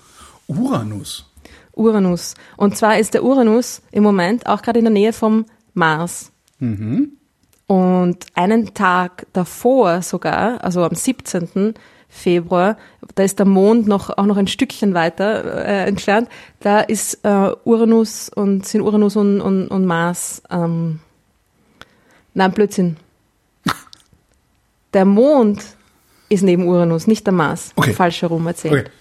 [0.48, 1.26] Uranus.
[1.76, 2.36] Uranus.
[2.58, 6.32] Und zwar ist der Uranus im Moment auch gerade in der Nähe vom Mars.
[7.68, 11.74] Und einen Tag davor sogar, also am 17.
[12.10, 12.78] Februar,
[13.16, 16.30] da ist der Mond noch auch noch ein Stückchen weiter äh, entfernt.
[16.60, 20.44] Da ist äh, Uranus und sind Uranus und, und, und Mars.
[20.52, 21.00] Ähm,
[22.36, 22.98] nein, Blödsinn.
[24.94, 25.64] Der Mond
[26.30, 27.72] ist neben Uranus, nicht der Mars.
[27.76, 27.94] Okay.
[27.94, 28.88] Falsch herum erzählt.
[28.88, 28.92] Okay.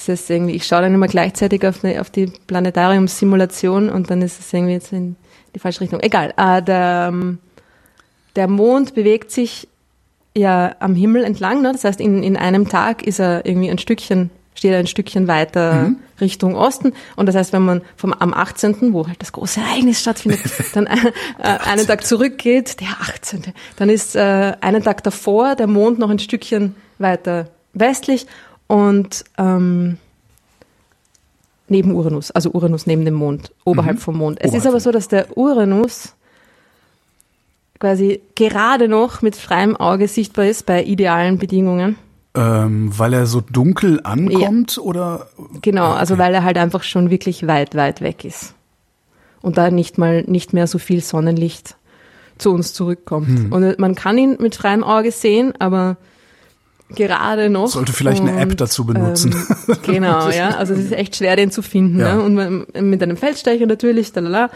[0.00, 4.22] Es ist irgendwie, ich schaue dann immer gleichzeitig auf, eine, auf die Planetariumssimulation und dann
[4.22, 5.16] ist es irgendwie jetzt in
[5.54, 6.00] die falsche Richtung.
[6.00, 6.32] Egal.
[6.38, 7.38] Äh, der, ähm,
[8.34, 9.68] der Mond bewegt sich
[10.34, 11.60] ja am Himmel entlang.
[11.60, 11.72] Ne?
[11.72, 15.28] Das heißt, in, in einem Tag ist er irgendwie ein Stückchen, steht er ein Stückchen
[15.28, 16.94] weiter Richtung Osten.
[17.16, 20.40] Und das heißt, wenn man vom, am 18., wo halt das große Ereignis stattfindet,
[20.72, 25.98] dann äh, einen Tag zurückgeht, der 18., dann ist äh, einen Tag davor der Mond
[25.98, 28.26] noch ein Stückchen weiter westlich
[28.70, 29.98] und ähm,
[31.66, 34.38] neben Uranus, also Uranus neben dem Mond, oberhalb vom Mond.
[34.40, 36.14] Es ist Oberhalb aber vom so, dass der Uranus
[37.80, 41.96] quasi gerade noch mit freiem Auge sichtbar ist bei idealen Bedingungen.
[42.34, 45.26] Ähm, weil er so dunkel ankommt oder?
[45.62, 46.22] Genau, Ah, also okay.
[46.22, 48.54] weil er halt einfach schon wirklich weit, weit weg ist.
[49.42, 51.74] Und da nicht mal, nicht mehr so viel Sonnenlicht
[52.38, 53.26] zu uns zurückkommt.
[53.26, 53.52] Hm.
[53.52, 55.96] Und man kann ihn mit freiem Auge sehen, aber
[56.94, 57.68] gerade noch.
[57.68, 59.34] Sollte vielleicht eine App Und, dazu benutzen.
[59.68, 60.50] Ähm, genau, ja.
[60.56, 62.00] Also es ist echt schwer, den zu finden.
[62.00, 62.16] Ja.
[62.16, 62.22] Ne?
[62.22, 64.50] Und man, mit einem Feldstecher natürlich, talala.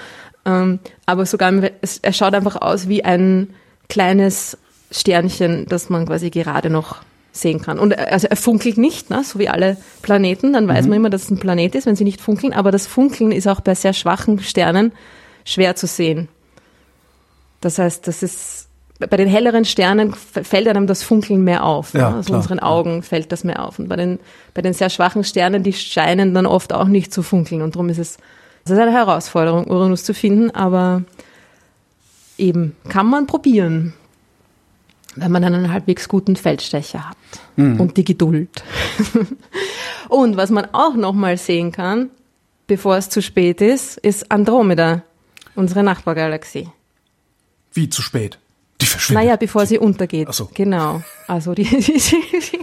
[0.47, 3.49] Ähm, aber sogar, es, er schaut einfach aus wie ein
[3.89, 4.59] kleines
[4.91, 6.97] Sternchen, das man quasi gerade noch
[7.33, 7.79] sehen kann.
[7.79, 9.23] Und er- also er funkelt nicht, ne?
[9.25, 10.53] so wie alle Planeten.
[10.53, 12.53] Dann weiß man immer, dass es ein Planet ist, wenn sie nicht funkeln.
[12.53, 14.93] Aber das Funkeln ist auch bei sehr schwachen Sternen
[15.45, 16.29] schwer zu sehen.
[17.61, 18.64] Das heißt, das ist
[18.99, 21.95] bei den helleren Sternen fällt einem das Funkeln mehr auf.
[21.95, 22.17] Ja, ne?
[22.17, 22.39] Also klar.
[22.39, 23.79] unseren Augen fällt das mehr auf.
[23.79, 24.21] Und bei den,
[24.55, 27.63] bei den sehr schwachen Sternen, die scheinen dann oft auch nicht zu funkeln.
[27.63, 28.19] Und darum ist es,
[28.65, 31.03] es ist eine Herausforderung, Uranus zu finden, aber
[32.39, 33.95] eben kann man probieren,
[35.17, 37.17] wenn man einen halbwegs guten Feldstecher hat
[37.57, 38.65] und die Geduld.
[40.09, 42.11] und was man auch noch mal sehen kann,
[42.67, 45.03] bevor es zu spät ist, ist Andromeda,
[45.55, 46.69] unsere Nachbargalaxie.
[47.73, 48.39] Wie zu spät?
[48.85, 49.25] Die verschwindet.
[49.25, 50.27] Naja, bevor sie untergeht.
[50.29, 50.51] Ach so.
[50.55, 51.03] Genau.
[51.27, 52.61] Also die, die, die,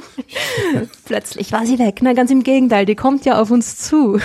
[1.06, 2.00] plötzlich war sie weg.
[2.02, 4.20] Na, ganz im Gegenteil, die kommt ja auf uns zu.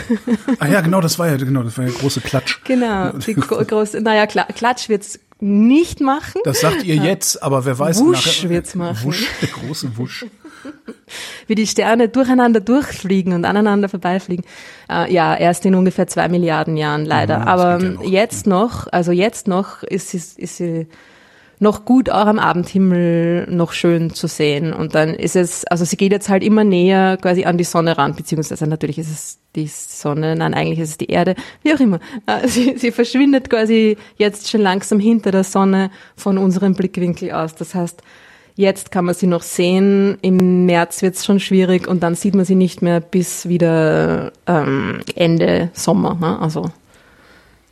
[0.59, 2.61] Ah ja, genau, das war ja, genau, das war ja große Klatsch.
[2.65, 3.13] Genau.
[3.13, 6.41] Die gro große, naja, Kla- Klatsch wird's nicht machen.
[6.45, 8.01] Das sagt ihr jetzt, aber wer weiß.
[8.01, 9.05] Wusch nachher- wird's machen.
[9.05, 10.27] Wusch, der große Wusch.
[11.47, 14.45] wie die Sterne durcheinander durchfliegen und aneinander vorbeifliegen.
[14.91, 17.39] Äh, ja, erst in ungefähr zwei Milliarden Jahren leider.
[17.39, 18.03] Das Aber ja noch.
[18.05, 20.87] jetzt noch, also jetzt noch ist sie, ist sie
[21.59, 24.73] noch gut auch am Abendhimmel noch schön zu sehen.
[24.73, 27.97] Und dann ist es, also sie geht jetzt halt immer näher quasi an die Sonne
[27.97, 31.81] ran, beziehungsweise natürlich ist es die Sonne, nein, eigentlich ist es die Erde, wie auch
[31.81, 32.01] immer.
[32.27, 37.55] Äh, Sie, sie verschwindet quasi jetzt schon langsam hinter der Sonne von unserem Blickwinkel aus.
[37.55, 38.03] Das heißt,
[38.59, 42.35] Jetzt kann man sie noch sehen, im März wird es schon schwierig und dann sieht
[42.35, 46.15] man sie nicht mehr bis wieder ähm, Ende Sommer.
[46.15, 46.39] Ne?
[46.41, 46.71] Also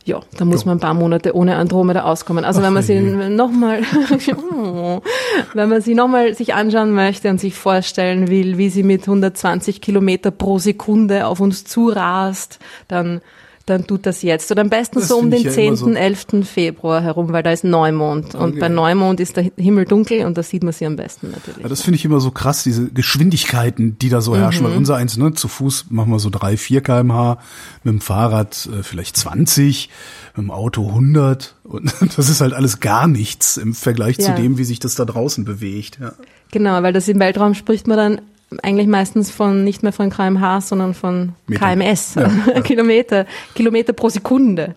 [0.05, 2.45] ja, da muss man ein paar Monate ohne Andromeda auskommen.
[2.45, 3.81] Also Ach wenn man sie nochmal,
[5.55, 9.81] wenn man sie nochmal sich anschauen möchte und sich vorstellen will, wie sie mit 120
[9.81, 13.21] Kilometer pro Sekunde auf uns zurast, dann
[13.65, 14.51] dann tut das jetzt.
[14.51, 15.89] Oder am besten Das so um den ja immer 10., so.
[15.89, 16.25] 11.
[16.43, 18.35] Februar herum, weil da ist Neumond.
[18.35, 18.59] Und Okay.
[18.59, 21.63] bei Neumond ist der Himmel dunkel und da sieht man sie am besten natürlich.
[21.63, 24.63] Ja, das finde ich immer so krass, diese Geschwindigkeiten, die da so herrschen.
[24.65, 24.69] Mhm.
[24.71, 27.37] Weil unser eins, ne, zu Fuß machen wir so drei, vier kmh,
[27.83, 29.89] mit dem Fahrrad äh, vielleicht 20,
[30.35, 31.55] mit dem Auto 100.
[31.63, 34.35] Und das ist halt alles gar nichts im Vergleich zu Ja.
[34.35, 35.97] dem, wie sich das da draußen bewegt.
[35.99, 36.13] Ja.
[36.51, 38.21] Genau, weil das im Weltraum spricht man dann
[38.63, 41.75] eigentlich meistens von nicht mehr von kmh, sondern von Meter.
[41.75, 42.61] KMS, Ja, ja.
[42.63, 44.75] Kilometer, Kilometer pro Sekunde.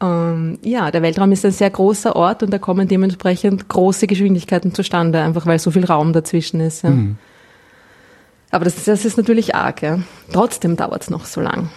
[0.00, 4.74] Ähm, ja, der Weltraum ist ein sehr großer Ort und da kommen dementsprechend große Geschwindigkeiten
[4.74, 6.82] zustande, einfach weil so viel Raum dazwischen ist.
[6.82, 6.90] Ja.
[6.90, 7.16] Mhm.
[8.50, 9.82] Aber das, das ist natürlich arg.
[9.82, 10.00] Ja.
[10.32, 11.70] Trotzdem dauert es noch so lang.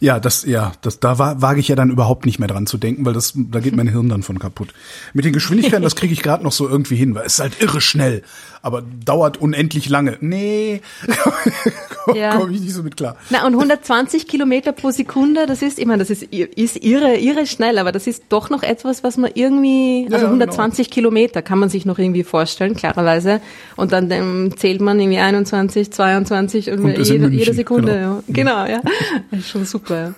[0.00, 2.78] Ja, das, ja, das, da wa- wage ich ja dann überhaupt nicht mehr dran zu
[2.78, 4.68] denken, weil das, da geht mein Hirn dann von kaputt.
[5.12, 7.60] Mit den Geschwindigkeiten, das kriege ich gerade noch so irgendwie hin, weil es ist halt
[7.60, 8.22] irre schnell,
[8.62, 10.16] aber dauert unendlich lange.
[10.20, 10.80] Nee,
[12.04, 12.36] komme Ja.
[12.36, 13.16] komm ich nicht so mit klar.
[13.30, 17.46] Na, und 120 Kilometer pro Sekunde, das ist, ich meine, das ist, ist irre, irre
[17.46, 21.58] schnell, aber das ist doch noch etwas, was man irgendwie, also Ja, 120 Kilometer kann
[21.58, 23.40] man sich noch irgendwie vorstellen, klarerweise.
[23.76, 27.92] Und dann ähm, zählt man irgendwie 21, 22 und, Und jede, jede Sekunde.
[27.92, 28.14] genau.
[28.16, 28.22] Ja.
[28.28, 28.80] Genau, ja.
[29.42, 30.14] Schon super, ja.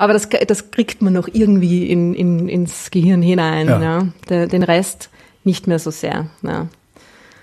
[0.00, 3.82] Aber das, das kriegt man noch irgendwie in, in, ins Gehirn hinein, Ja.
[3.82, 4.08] ja.
[4.28, 5.10] Der, den Rest
[5.44, 6.68] nicht mehr so sehr, ja.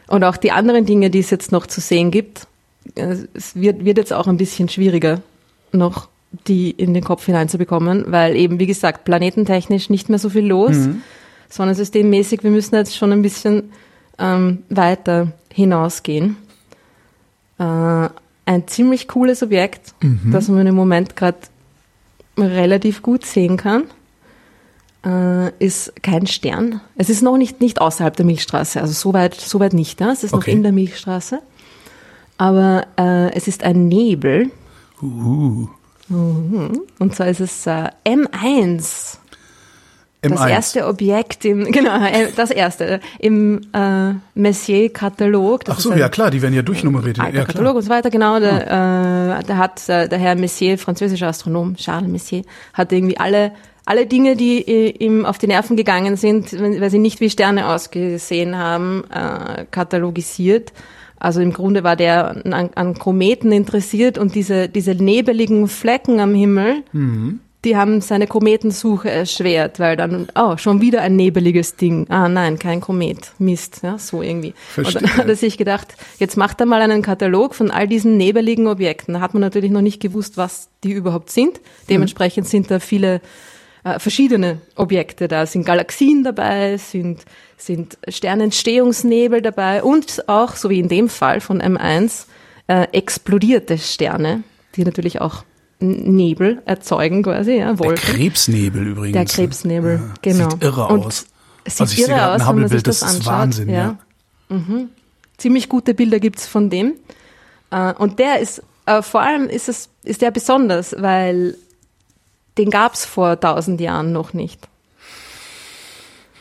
[0.08, 2.48] Und auch die anderen Dinge, die es jetzt noch zu sehen gibt,
[2.96, 5.22] äh, es wird, wird jetzt auch ein bisschen schwieriger,
[5.72, 6.08] noch
[6.48, 10.76] die in den Kopf hineinzubekommen, weil eben, wie gesagt, planetentechnisch nicht mehr so viel los,
[11.50, 13.72] sondern systemmäßig, wir müssen jetzt schon ein bisschen
[14.20, 16.38] ähm, weiter hinausgehen.
[17.58, 17.64] Äh,
[18.48, 19.94] ein ziemlich cooles Objekt,
[20.32, 21.38] das man im Moment gerade
[22.38, 23.84] relativ gut sehen kann,
[25.06, 26.82] äh, ist kein Stern.
[26.96, 30.00] Es ist noch nicht, nicht außerhalb der Milchstraße, also so weit, so weit nicht.
[30.02, 30.12] Ja?
[30.12, 30.52] Es ist Okay.
[30.52, 31.40] noch in der Milchstraße.
[32.38, 34.52] Aber äh, es ist ein Nebel.
[35.02, 35.68] Uh,
[37.00, 39.18] Und zwar ist es äh, M1.
[40.30, 40.50] Das M1.
[40.50, 45.62] erste Objekt im, genau, äh, das erste, im äh, Messier-Katalog.
[45.68, 47.20] Ach so, ein ja klar, die werden ja durchnummeriert.
[47.20, 47.76] alter Ja, Katalog klar.
[47.76, 48.40] und so weiter, genau.
[48.40, 53.52] Der, äh, der hat, äh, der Herr Messier, französischer Astronom, Charles Messier, hat irgendwie alle,
[53.86, 57.68] alle Dinge, die äh, ihm auf die Nerven gegangen sind, weil sie nicht wie Sterne
[57.68, 60.74] ausgesehen haben, äh, katalogisiert.
[61.18, 66.36] Also im Grunde war der an, an Kometen interessiert und diese, diese nebeligen Flecken am
[66.36, 66.84] Himmel,
[67.66, 72.06] die haben seine Kometensuche erschwert, weil dann, oh, schon wieder ein nebeliges Ding.
[72.10, 73.32] Ah nein, kein Komet.
[73.40, 74.54] Mist, ja, so irgendwie.
[74.78, 75.02] Und Verstehe.
[75.02, 78.68] dann hat er sich gedacht, jetzt macht er mal einen Katalog von all diesen nebeligen
[78.68, 79.16] Objekten.
[79.16, 81.60] Da hat man natürlich noch nicht gewusst, was die überhaupt sind.
[81.90, 83.20] Dementsprechend sind da viele
[83.84, 85.46] äh, verschiedene Objekte da.
[85.46, 87.26] Sind Galaxien dabei, sind,
[87.58, 92.28] sind Sternentstehungsnebel dabei und auch, so wie in dem Fall von M1,
[92.68, 94.44] äh, explodierte Sterne,
[94.76, 95.44] die natürlich auch
[95.80, 97.96] Nebel erzeugen quasi, ja, Der Wolken.
[98.16, 99.14] Krebsnebel übrigens.
[99.14, 100.50] Der Krebsnebel, Ja, genau.
[100.52, 101.26] Sieht irre Und aus.
[101.66, 103.34] Es sieht Also ich sehe irre ein aus, wenn man sich das das ist anschaut.
[103.34, 103.98] Wahnsinn, ja.
[104.50, 104.90] Mhm.
[105.38, 106.94] Ziemlich gute Bilder gibt's von dem.
[107.72, 111.58] Äh, Und der ist, äh, vor allem ist es, ist der besonders, weil
[112.58, 114.68] den gab's vor tausend Jahren noch nicht.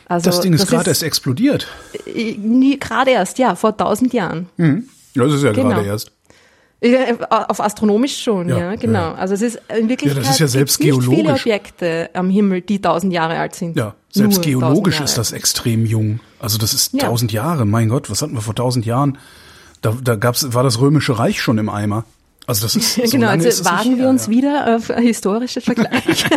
[0.07, 1.67] Also, Das Ding ist gerade erst explodiert.
[2.05, 4.47] äh, Gerade erst, ja, vor tausend Jahren.
[4.57, 4.87] Hm.
[5.15, 5.69] Ja, das ist ja Genau.
[5.69, 6.11] gerade erst.
[6.83, 8.99] Ja, Auf astronomisch schon, Ja, ja, genau.
[8.99, 9.15] ja.
[9.15, 11.41] Also es ist in Wirklichkeit das ist ja selbst nicht viele geologisch.
[11.41, 13.77] Objekte am Himmel, die tausend Jahre alt sind.
[13.77, 16.19] Ja, selbst Nur geologisch 1000 ist das extrem jung.
[16.39, 17.07] Also das ist Ja.
[17.07, 17.65] tausend Jahre.
[17.65, 19.17] Mein Gott, was hatten wir vor tausend Jahren?
[19.81, 22.03] Da, da gab's, war das Römische Reich schon im Eimer.
[22.45, 24.31] Also das ist so genau, lange also wagen wir her, uns ja.
[24.31, 26.25] wieder auf ein historisches Vergleich.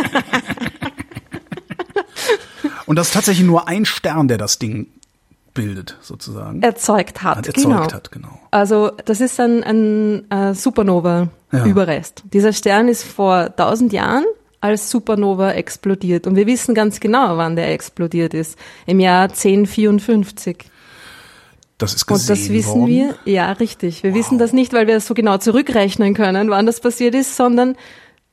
[2.85, 4.87] Und das ist tatsächlich nur ein Stern, der das Ding
[5.53, 6.61] bildet, sozusagen.
[6.61, 7.37] erzeugt hat.
[7.37, 7.91] Hat erzeugt genau.
[7.91, 8.39] hat, genau.
[8.51, 12.23] Also das ist ein, ein äh, Supernova-Überrest.
[12.33, 14.25] Dieser Stern ist vor 1000 Jahren
[14.61, 16.27] als Supernova explodiert.
[16.27, 18.57] Und wir wissen ganz genau, wann der explodiert ist.
[18.85, 20.65] Im Jahr 1054.
[21.77, 22.87] Das ist gesehen Und das wissen worden.
[22.87, 24.03] wir, ja, richtig.
[24.03, 27.37] Wir wissen das nicht, weil wir es so genau zurückrechnen können, wann das passiert ist,
[27.37, 27.77] sondern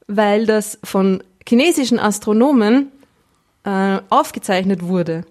[0.08, 2.90] weil das von chinesischen Astronomen
[3.64, 5.24] äh, aufgezeichnet wurde.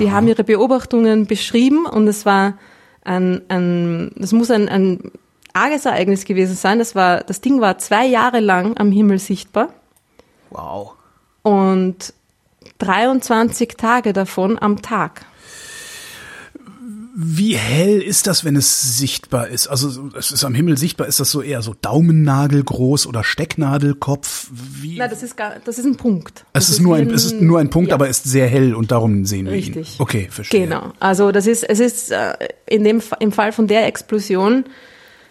[0.00, 2.58] Die haben ihre Beobachtungen beschrieben und es war
[3.04, 5.12] ein, ein das muss ein, ein
[5.52, 6.78] arges Ereignis gewesen sein.
[6.78, 9.68] Das war, das Ding war zwei Jahre lang am Himmel sichtbar
[10.50, 10.94] Wow.
[11.42, 12.12] und
[12.78, 15.24] 23 Tage davon am Tag.
[17.18, 19.68] Wie hell ist das, wenn es sichtbar ist?
[19.68, 24.48] Also es ist am Himmel sichtbar, ist das so eher so Daumennagel groß oder Stecknadelkopf?
[24.52, 24.98] Wie?
[24.98, 26.44] Na, das ist gar, das ist ein Punkt.
[26.52, 27.94] es Das ist nur wie ein, es ist nur ein Punkt, ja.
[27.94, 29.64] aber ist sehr hell und darum sehen wir ihn.
[29.64, 29.96] Richtig.
[29.98, 30.64] Okay, verstehe.
[30.64, 30.92] Genau.
[31.00, 32.34] Also das ist, es ist äh,
[32.66, 34.66] in dem im Fall von der Explosion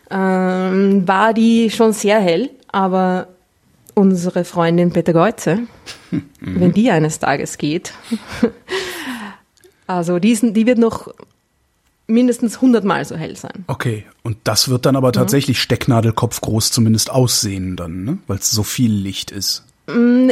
[0.10, 3.28] ähm, war die schon sehr hell, aber
[3.94, 5.60] unsere Freundin Peter Geuze,
[6.42, 7.94] wenn die eines Tages geht,
[9.86, 11.14] also diesen, die wird noch
[12.08, 13.66] mindestens hundertmal so hell sein.
[13.68, 18.18] Okay, und das wird dann aber tatsächlich Stecknadelkopf groß zumindest aussehen dann, ne?
[18.28, 19.64] Weil es so viel Licht ist.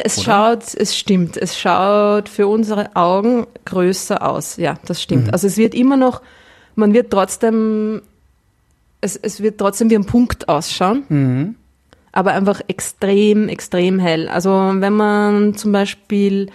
[0.03, 4.57] Es schaut, es stimmt, es schaut für unsere Augen größer aus.
[4.57, 5.31] Ja, das stimmt.
[5.31, 6.21] Also es wird immer noch,
[6.75, 8.01] man wird trotzdem,
[9.01, 11.55] es, es wird trotzdem wie ein Punkt ausschauen.
[12.13, 14.29] aber einfach extrem, extrem hell.
[14.29, 16.49] Also wenn man zum Beispiel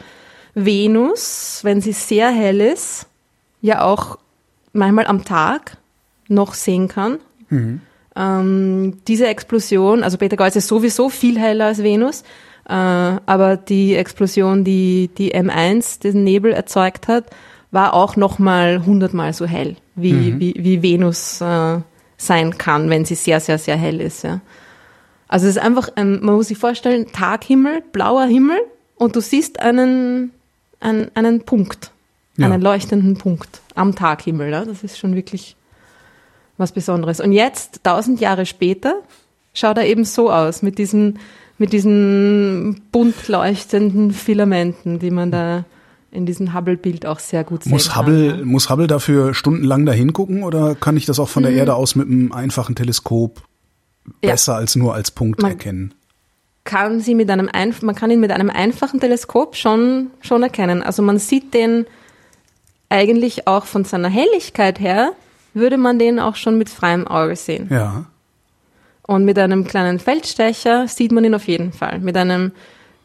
[0.54, 3.06] Venus, wenn sie sehr hell ist,
[3.60, 4.18] ja auch
[4.72, 5.76] manchmal am Tag
[6.28, 7.18] noch sehen kann.
[8.16, 12.22] Ähm, diese Explosion, also Beta Gauss ist sowieso viel heller als Venus,
[12.68, 17.26] äh, aber die Explosion, die die M1 den Nebel erzeugt hat,
[17.70, 21.78] war auch nochmal hundertmal so hell, wie, wie, wie Venus äh,
[22.16, 24.24] sein kann, wenn sie sehr, sehr, sehr hell ist.
[24.24, 24.40] Ja.
[25.28, 28.58] Also es ist einfach, ein, man muss sich vorstellen, Taghimmel, blauer Himmel
[28.96, 30.32] und du siehst einen,
[30.80, 31.92] einen, einen Punkt,
[32.38, 32.46] Ja.
[32.46, 34.50] einen leuchtenden Punkt am Taghimmel.
[34.50, 34.64] Ja.
[34.64, 35.56] Das ist schon wirklich
[36.56, 37.20] was Besonderes.
[37.20, 38.94] Und jetzt, tausend Jahre später,
[39.54, 41.18] schaut er eben so aus, mit diesen,
[41.58, 45.64] mit diesen bunt leuchtenden Filamenten, die man da
[46.10, 48.06] in diesem Hubble-Bild auch sehr gut sehen Muss kann.
[48.06, 51.74] Hubble, muss Hubble dafür stundenlang dahin gucken oder kann ich das auch von der Erde
[51.74, 53.42] aus mit einem einfachen Teleskop
[54.04, 54.14] Mhm.
[54.24, 54.30] Ja.
[54.30, 55.92] besser als nur als Punkt Man- erkennen?
[56.64, 57.50] kann sie mit einem
[57.82, 60.82] man kann ihn mit einem einfachen Teleskop schon schon erkennen.
[60.82, 61.84] Also man sieht den
[62.88, 65.12] eigentlich auch von seiner Helligkeit her
[65.54, 67.68] würde man den auch schon mit freiem Auge sehen.
[67.70, 68.06] Ja.
[69.06, 71.98] Und mit einem kleinen Feldstecher sieht man ihn auf jeden Fall.
[71.98, 72.52] Mit einem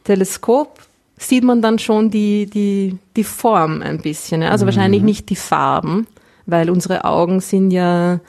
[0.03, 0.79] Teleskop
[1.17, 4.41] sieht man dann schon die, die, die Form ein bisschen.
[4.41, 4.49] Ja?
[4.49, 6.07] Also wahrscheinlich nicht die Farben,
[6.45, 8.19] weil unsere Augen sind ja,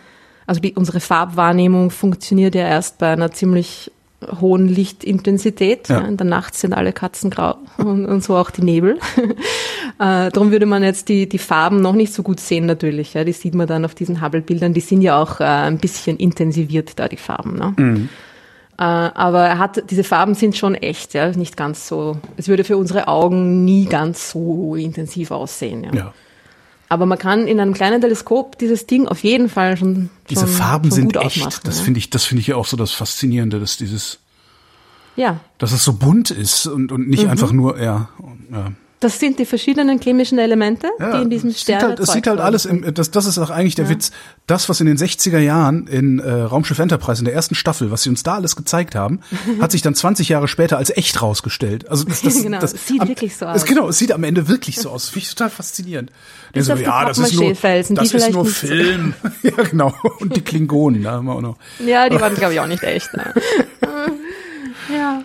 [0.46, 3.90] also die, unsere Farbwahrnehmung funktioniert ja erst bei einer ziemlich
[4.40, 5.88] hohen Lichtintensität.
[5.88, 6.00] Ja.
[6.00, 6.06] Ja.
[6.06, 8.98] In der Nacht sind alle Katzen grau und, und so auch die Nebel.
[9.98, 13.14] Äh, darum würde man jetzt die, die Farben noch nicht so gut sehen natürlich.
[13.14, 13.24] Ja.
[13.24, 14.74] Die sieht man dann auf diesen Hubble-Bildern.
[14.74, 17.56] Die sind ja auch äh, ein bisschen intensiviert da, die Farben.
[17.56, 18.08] Ne?
[18.76, 22.64] Äh, aber er hat, diese Farben sind schon echt, ja, nicht ganz so, es würde
[22.64, 25.84] für unsere Augen nie ganz so intensiv aussehen.
[25.84, 25.94] Ja.
[25.94, 26.14] Ja.
[26.88, 30.48] Aber man kann in einem kleinen Teleskop dieses Ding auf jeden Fall schon, Diese schon,
[30.48, 31.24] Farben schon sind echt.
[31.46, 31.84] ausmachen, Das ja.
[31.84, 34.18] finde ich, das finde ich ja auch so das Faszinierende, dass dieses,
[35.16, 37.08] Ja, dass es so bunt ist und, und Mhm.
[37.10, 38.08] nicht einfach nur, ja,
[38.52, 38.72] ja.
[39.04, 42.26] Das sind die verschiedenen chemischen Elemente, Ja, die in diesem es Stern halt, es sieht
[42.26, 44.10] halt erzeugt alles, im, das, das ist auch eigentlich der Witz.
[44.46, 48.02] Das, was in den 60er Jahren in äh, Raumschiff Enterprise in der ersten Staffel, was
[48.02, 49.20] sie uns da alles gezeigt haben,
[49.60, 51.88] hat sich dann 20 Jahre später als echt rausgestellt.
[51.88, 53.64] Also das, das, Genau, das es sieht wirklich so Es, aus.
[53.66, 55.08] genau, es sieht am Ende wirklich so aus.
[55.10, 56.10] Finde ich total faszinierend.
[56.52, 59.14] Bis auf die das ist nur, das ist nur so- Film.
[59.42, 59.94] ja, genau.
[60.20, 61.56] Und die Klingonen, da haben wir auch noch.
[61.84, 63.12] Ja, die waren, glaube ich, auch nicht echt.
[63.14, 63.34] Ne?
[64.94, 65.22] ja.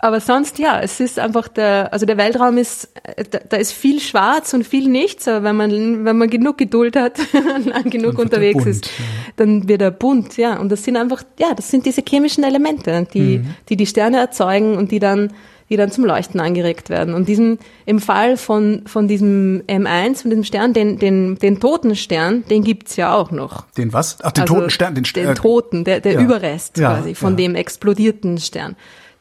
[0.00, 3.72] Aber sonst, ja, es ist einfach der, also der Weltraum ist, äh, da, da ist
[3.72, 7.18] viel schwarz und viel nichts, aber wenn man, wenn man genug Geduld hat,
[7.64, 8.92] lang genug er unterwegs bunt, ist, ja.
[9.36, 10.56] dann wird er bunt, ja.
[10.58, 13.54] Und das sind einfach, ja, das sind diese chemischen Elemente, die, Mhm.
[13.68, 15.32] die die Sterne erzeugen und die dann,
[15.68, 17.12] die dann zum Leuchten angeregt werden.
[17.12, 21.96] Und diesen, im Fall von, von diesem M1, von diesem Stern, den, den, den toten
[21.96, 23.66] Stern, den gibt's ja auch noch.
[23.72, 24.18] Den was?
[24.22, 25.26] Ach, den Also toten Stern, den Stern.
[25.26, 26.20] Den toten, der, der ja.
[26.20, 28.76] Überrest Ja, quasi von dem explodierten Stern.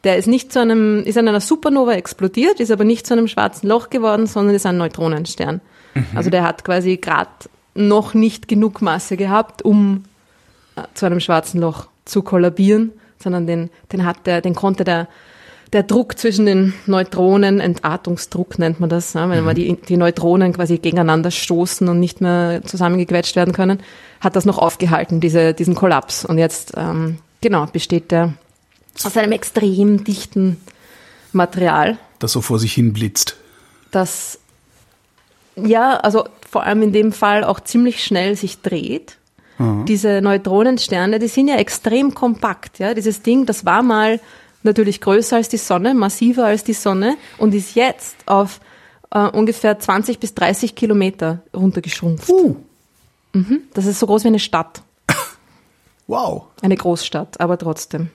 [0.08, 3.28] Der ist nicht zu einem, ist an einer Supernova explodiert, ist aber nicht zu einem
[3.28, 5.60] schwarzen Loch geworden, sondern ist ein Neutronenstern.
[5.94, 6.06] Mhm.
[6.16, 7.30] Also der hat quasi gerade
[7.76, 10.06] noch nicht genug Masse gehabt, um
[10.78, 15.10] äh, zu einem schwarzen Loch zu kollabieren, sondern den, den hat der, den konnte der,
[15.74, 20.54] der Druck zwischen den Neutronen, Entartungsdruck nennt man das, ja, wenn man die, die Neutronen
[20.54, 23.82] quasi gegeneinander stoßen und nicht mehr zusammengequetscht werden können,
[24.22, 26.24] hat das noch aufgehalten, diese, diesen Kollaps.
[26.24, 28.36] Und jetzt, ähm, genau, besteht der
[29.04, 30.58] aus einem extrem dichten
[31.34, 33.36] Material, Das so vor sich hin blitzt.
[33.92, 34.40] das
[35.56, 39.18] ja, also vor allem in dem Fall auch ziemlich schnell sich dreht.
[39.88, 42.78] Diese Neutronensterne, die sind ja extrem kompakt.
[42.78, 44.20] Ja, dieses Ding, das war mal
[44.62, 48.60] natürlich größer als die Sonne, massiver als die Sonne und ist jetzt auf
[49.10, 52.30] äh, ungefähr 20 bis 30 Kilometer runtergeschrumpft.
[52.30, 52.56] Uh,
[53.74, 54.84] Das ist so groß wie eine Stadt,
[56.08, 56.44] wow.
[56.62, 58.12] eine Großstadt, aber trotzdem.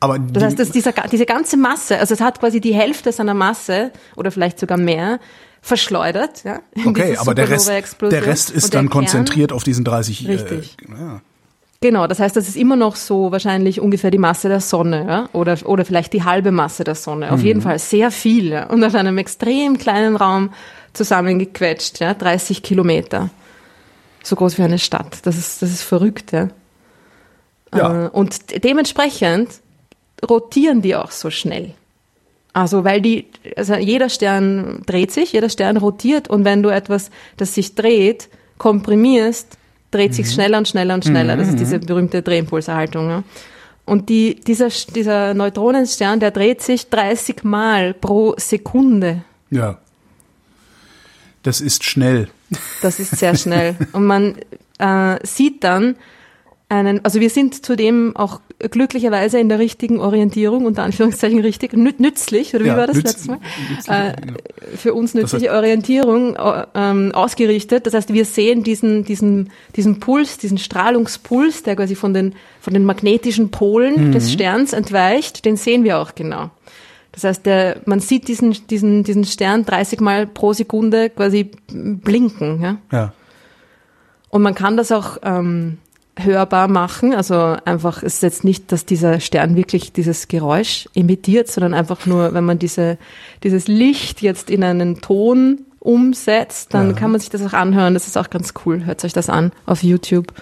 [0.00, 3.34] Aber Das heißt, dass dieser, diese ganze Masse, also es hat quasi die Hälfte seiner
[3.34, 5.18] Masse oder vielleicht sogar mehr
[5.62, 6.44] verschleudert.
[6.44, 7.68] Ja, okay, aber der Rest,
[8.00, 10.26] der Rest ist dann Kern- konzentriert auf diesen 30.
[10.28, 10.76] Richtig.
[10.88, 11.20] Äh, ja.
[11.80, 15.28] Genau, das heißt, das ist immer noch so wahrscheinlich ungefähr die Masse der Sonne, ja?
[15.32, 17.30] oder, oder vielleicht die halbe Masse der Sonne.
[17.30, 17.46] Auf Mhm.
[17.46, 18.66] jeden Fall sehr viel ja?
[18.66, 20.50] und auf einem extrem kleinen Raum
[20.92, 22.14] zusammengequetscht, ja?
[22.14, 23.30] 30 Kilometer.
[24.24, 25.18] So groß wie eine Stadt.
[25.22, 26.48] Das ist, das ist verrückt, ja.
[27.74, 28.06] Ja.
[28.06, 29.48] Äh, Und de- dementsprechend
[30.28, 31.74] rotieren die auch so schnell.
[32.52, 37.10] Also, weil die, also jeder Stern dreht sich, jeder Stern rotiert und wenn du etwas,
[37.36, 39.58] das sich dreht, komprimierst,
[39.90, 41.36] dreht sich schneller und schneller und schneller.
[41.36, 43.08] Das ist diese berühmte Drehimpulserhaltung.
[43.08, 43.22] Ja.
[43.84, 49.22] Und die, dieser, dieser Neutronenstern, der dreht sich 30 Mal pro Sekunde.
[49.50, 49.78] ja.
[51.44, 52.28] Das ist schnell.
[52.82, 53.76] Das ist sehr schnell.
[53.92, 54.34] Und man
[54.78, 55.94] äh, sieht dann
[56.70, 61.92] einen, also wir sind zudem auch glücklicherweise in der richtigen Orientierung, unter Anführungszeichen richtig, nü
[61.96, 63.38] nützlich, oder wie Ja, war das nütz- letztes Mal?
[63.70, 67.86] nützlich, Äh, für uns Das nützliche Orientierung äh, ähm, ausgerichtet.
[67.86, 72.74] Das heißt, wir sehen diesen, diesen, diesen Puls, diesen Strahlungspuls, der quasi von den, von
[72.74, 74.12] den magnetischen Polen Mhm.
[74.12, 76.50] des Sterns entweicht, den sehen wir auch genau.
[77.12, 82.60] Das heißt, der, man sieht diesen, diesen, diesen Stern 30 Mal pro Sekunde quasi blinken.
[82.60, 82.76] Ja?
[82.92, 83.12] Ja.
[84.28, 85.78] Und man kann das auch ähm,
[86.18, 87.14] hörbar machen.
[87.14, 92.06] Also einfach, es ist jetzt nicht, dass dieser Stern wirklich dieses Geräusch emittiert, sondern einfach
[92.06, 92.98] nur, wenn man diese,
[93.42, 96.92] dieses Licht jetzt in einen Ton umsetzt, dann Ja.
[96.94, 97.94] kann man sich das auch anhören.
[97.94, 98.84] Das ist auch ganz cool.
[98.84, 100.32] Hört euch das an auf YouTube.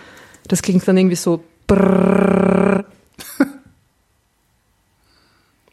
[0.49, 2.85] Das klingt dann irgendwie so brrrr.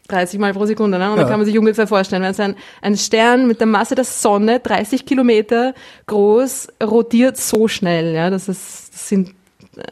[0.08, 1.06] 30 Mal pro Sekunde, ne?
[1.10, 1.22] Und Ja.
[1.22, 4.04] dann kann man sich ungefähr vorstellen, wenn es ein, ein Stern mit der Masse der
[4.04, 5.72] Sonne, 30 Kilometer
[6.06, 8.28] groß, rotiert so schnell, ja.
[8.28, 9.30] Das ist, das sind,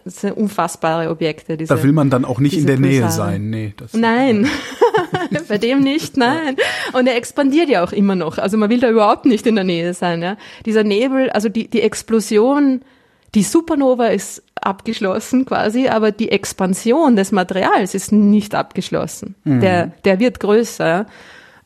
[0.04, 1.74] das sind unfassbare Objekte, diese.
[1.74, 3.30] Da will man dann auch nicht in der Nähe Pulsare.
[3.32, 3.50] sein.
[3.50, 4.48] Nee, das, Nein,
[5.48, 6.56] bei dem nicht, nein.
[6.92, 8.38] Und er expandiert ja auch immer noch.
[8.38, 10.22] Also man will da überhaupt nicht in der Nähe sein.
[10.22, 10.36] Ja.
[10.66, 12.82] Dieser Nebel, also die, die Explosion,
[13.34, 19.34] die Supernova ist abgeschlossen quasi, aber die Expansion des Materials ist nicht abgeschlossen.
[19.44, 21.06] Der, der wird größer.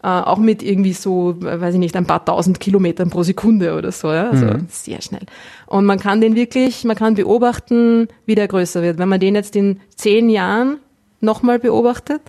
[0.07, 3.91] Äh, auch mit irgendwie so, weiß ich nicht, ein paar tausend Kilometern pro Sekunde oder
[3.91, 4.31] so, ja?
[4.31, 5.27] also sehr schnell.
[5.67, 8.99] Und man kann den wirklich, man kann beobachten, wie der größer wird.
[8.99, 10.77] Wenn man den jetzt in zehn Jahren
[11.21, 12.21] nochmal beobachtet,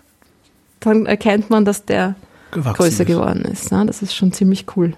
[0.80, 2.16] dann erkennt man, dass der
[2.50, 3.08] größer ist.
[3.08, 3.70] geworden ist.
[3.70, 3.86] Ja?
[3.86, 4.94] Das ist schon ziemlich cool.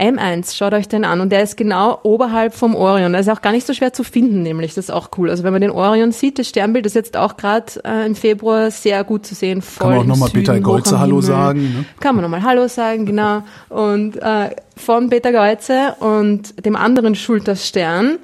[0.00, 1.20] M1, schaut euch den an.
[1.20, 3.12] Und der ist genau oberhalb vom Orion.
[3.12, 4.74] Der ist auch gar nicht so schwer zu finden, nämlich.
[4.74, 5.30] Das ist auch cool.
[5.30, 8.70] Also wenn man den Orion sieht, das Sternbild ist jetzt auch gerade äh, im Februar
[8.70, 9.62] sehr gut zu sehen.
[9.62, 11.60] Voll Kann man auch nochmal Peter Golze Hallo sagen.
[11.60, 11.84] Ne?
[12.00, 13.42] Kann man nochmal Hallo sagen, genau.
[13.68, 18.18] Und äh, von Peter Geuze und dem anderen Schulterstern,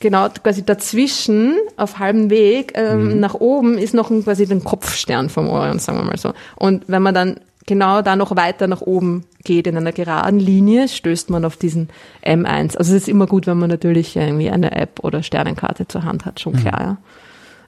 [0.00, 5.30] genau quasi dazwischen, auf halbem Weg, ähm, nach oben, ist noch ein, quasi den Kopfstern
[5.30, 6.32] vom Orion, sagen wir mal so.
[6.56, 10.88] Und wenn man dann genau da noch weiter nach oben geht, in einer geraden Linie,
[10.88, 11.88] stößt man auf diesen
[12.24, 12.76] M1.
[12.76, 16.24] Also es ist immer gut, wenn man natürlich irgendwie eine App oder Sternenkarte zur Hand
[16.24, 16.96] hat, schon klar, ja.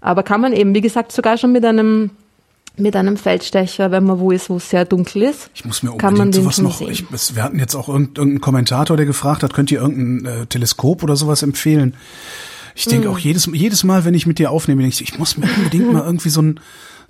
[0.01, 2.11] Aber kann man eben, wie gesagt, sogar schon mit einem
[2.81, 5.51] mit einem Feldstecher, wenn man wo ist, wo es sehr dunkel ist.
[5.53, 6.81] Ich muss mir kann man unbedingt sowas noch.
[6.89, 10.43] Ich, es- wir hatten jetzt auch irgend- irgendeinen Kommentator, der gefragt hat, könnt ihr irgendein
[10.43, 11.95] äh, Teleskop oder sowas empfehlen?
[12.77, 13.15] Ich denke Hm.
[13.15, 15.93] auch jedes, jedes Mal, wenn ich mit dir aufnehme, denke ich, ich muss mir unbedingt
[15.93, 16.61] mal irgendwie so ein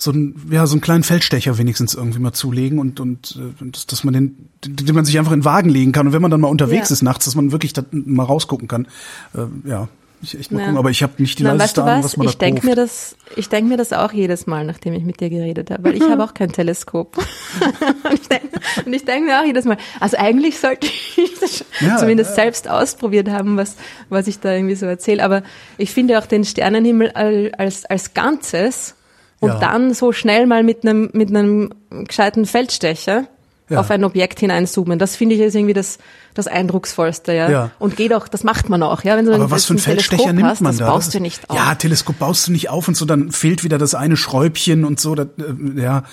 [0.01, 4.05] so ein ja so einen kleinen Feldstecher wenigstens irgendwie mal zulegen und und äh, dass,
[4.05, 6.41] man den, den man sich einfach in den Wagen legen kann und wenn man dann
[6.41, 6.95] mal unterwegs Ja.
[6.95, 8.87] ist nachts, dass man wirklich da mal rausgucken kann.
[9.35, 9.89] Äh, ja,
[10.23, 10.65] ich echt mal Ja.
[10.67, 12.17] gucken, aber ich habe nicht die Nein, leiseste weißt du Ahnung, was?
[12.17, 12.69] man Ich da denke kauft.
[12.71, 15.83] mir das, ich denke mir das auch jedes Mal, nachdem ich mit dir geredet habe,
[15.85, 17.17] weil ich habe auch kein Teleskop.
[18.05, 20.87] und ich denke denk mir auch jedes Mal, also eigentlich sollte
[21.17, 22.35] ich das Ja, zumindest ja.
[22.45, 23.77] selbst ausprobiert haben, was,
[24.09, 25.25] was ich da irgendwie so erzähle.
[25.25, 25.43] Aber
[25.77, 28.95] ich finde auch den Sternenhimmel al- als, als Ganzes
[29.41, 29.59] und Ja.
[29.59, 33.27] dann so schnell mal mit einem, mit einem gescheiten Feldstecher
[33.71, 33.81] Ja.
[33.81, 34.99] auf ein Objekt hineinzoomen.
[34.99, 35.99] Das finde ich ist irgendwie das,
[36.35, 37.51] das Eindrucksvollste, ja.
[37.51, 37.71] Ja.
[37.79, 39.17] Und geht auch, das macht man auch, ja.
[39.17, 40.87] Wenn du Aber ein- was für ein Teleskop Feldstecher nimmt hast, man das da?
[40.91, 41.57] baust Das du ist- nicht auf.
[41.57, 45.01] Ja, Teleskop baust du nicht auf und so, dann fehlt wieder das eine Schräubchen und
[45.01, 45.15] so.
[45.15, 46.05] Das, äh, ja,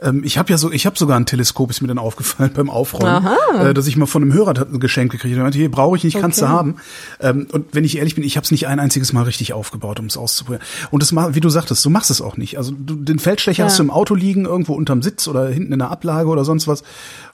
[0.00, 2.70] ähm, ich habe ja so, ich habe sogar ein Teleskop, ist mir dann aufgefallen beim
[2.70, 3.26] Aufräumen,
[3.58, 5.48] äh, dass ich mal von einem Hörer ein Geschenk gekriegt habe.
[5.48, 6.52] Er Hier brauche ich nicht, kannst du Okay.
[6.54, 6.76] haben.
[7.20, 10.00] Ähm, und wenn ich ehrlich bin, ich habe es nicht ein einziges Mal richtig aufgebaut,
[10.00, 10.64] um es auszuprobieren.
[10.90, 12.56] Und das wie du sagtest, du machst es auch nicht.
[12.56, 13.64] Also du, den Feldstecher Ja.
[13.66, 16.66] hast du im Auto liegen, irgendwo unterm Sitz oder hinten in der Ablage oder sonst
[16.68, 16.82] was.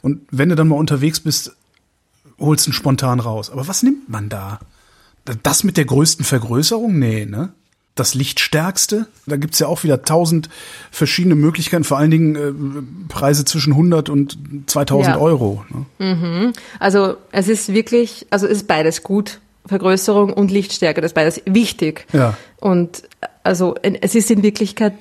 [0.02, 1.52] Und wenn du dann mal unterwegs bist,
[2.38, 3.50] holst ihn spontan raus.
[3.50, 4.60] Aber was nimmt man da?
[5.42, 6.98] Das mit der größten Vergrößerung?
[6.98, 7.52] Nee, ne?
[7.94, 9.08] Das Lichtstärkste?
[9.26, 10.48] Da gibt's ja auch wieder tausend
[10.92, 15.20] verschiedene Möglichkeiten, vor allen Dingen äh, Preise zwischen 100 und 2000 Ja.
[15.20, 15.64] Euro.
[15.98, 16.52] Ne?
[16.78, 19.40] Also es ist wirklich, also es ist beides gut.
[19.66, 22.06] Vergrößerung und Lichtstärke, das ist beides wichtig.
[22.12, 22.36] Ja.
[22.56, 23.02] Und
[23.42, 24.94] also es ist in Wirklichkeit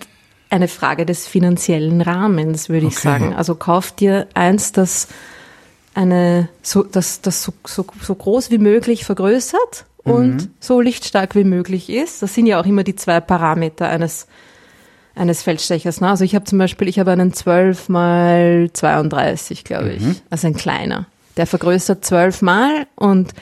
[0.49, 3.07] eine Frage des finanziellen Rahmens, würde ich Okay.
[3.07, 3.33] sagen.
[3.35, 5.07] Also kauf dir eins, das
[5.93, 11.43] eine so das das so, so, so groß wie möglich vergrößert und so lichtstark wie
[11.43, 12.21] möglich ist.
[12.21, 14.27] Das sind ja auch immer die zwei Parameter eines
[15.15, 15.99] eines Feldstechers.
[15.99, 16.09] Ne?
[16.09, 20.03] Also ich habe zum Beispiel, ich habe einen 12 mal 32, glaube ich.
[20.29, 21.07] Also ein kleiner.
[21.37, 23.33] Der vergrößert 12 mal und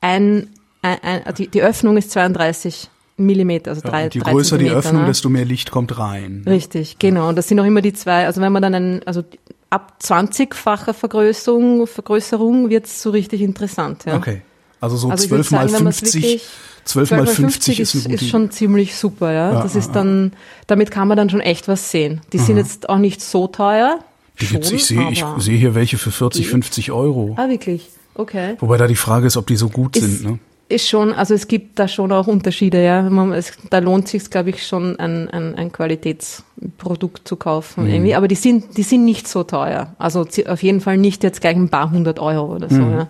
[0.00, 0.48] ein,
[0.82, 2.90] ein, ein die, die Öffnung ist 32
[3.26, 5.08] Millimeter, also Ja, drei, und je größer die Zentimeter, Öffnung, ne?
[5.08, 6.42] desto mehr Licht kommt rein.
[6.46, 7.28] Richtig, genau.
[7.28, 9.22] Und das sind auch immer die zwei, also wenn man dann einen, also
[9.70, 14.04] ab 20-facher Vergrößerung, Vergrößerung wird's so richtig interessant.
[14.06, 14.16] Ja.
[14.16, 14.42] Okay.
[14.80, 16.46] Also so Also ich würd 12 mal sagen, wenn man's 50, wirklich-
[16.84, 19.52] 12 mal 50 ist, ist, ist schon ziemlich super, ja.
[19.52, 20.32] Ja, das ja, ist dann,
[20.66, 22.22] damit kann man dann schon echt was sehen.
[22.32, 23.98] Die sind jetzt auch nicht so teuer.
[24.40, 26.50] die gibt's, schon, ich sehe ich sehe hier welche für 40, Geht.
[26.50, 27.34] 50 Euro.
[27.38, 27.90] Ah, wirklich?
[28.14, 28.56] Okay.
[28.60, 30.30] Wobei da die Frage ist, ob die so gut Ist- sind.
[30.30, 30.38] Ne?
[30.70, 33.02] Ist schon, also es gibt da schon auch Unterschiede, ja.
[33.02, 37.90] Man, es, da lohnt sich, glaube ich, schon ein, ein, ein Qualitätsprodukt zu kaufen Mhm.
[37.90, 38.14] irgendwie.
[38.14, 39.94] Aber die sind, die sind nicht so teuer.
[39.98, 42.76] Also auf jeden Fall nicht jetzt gleich ein paar hundert Euro oder so.
[42.80, 42.92] Mhm.
[42.92, 43.08] Ja.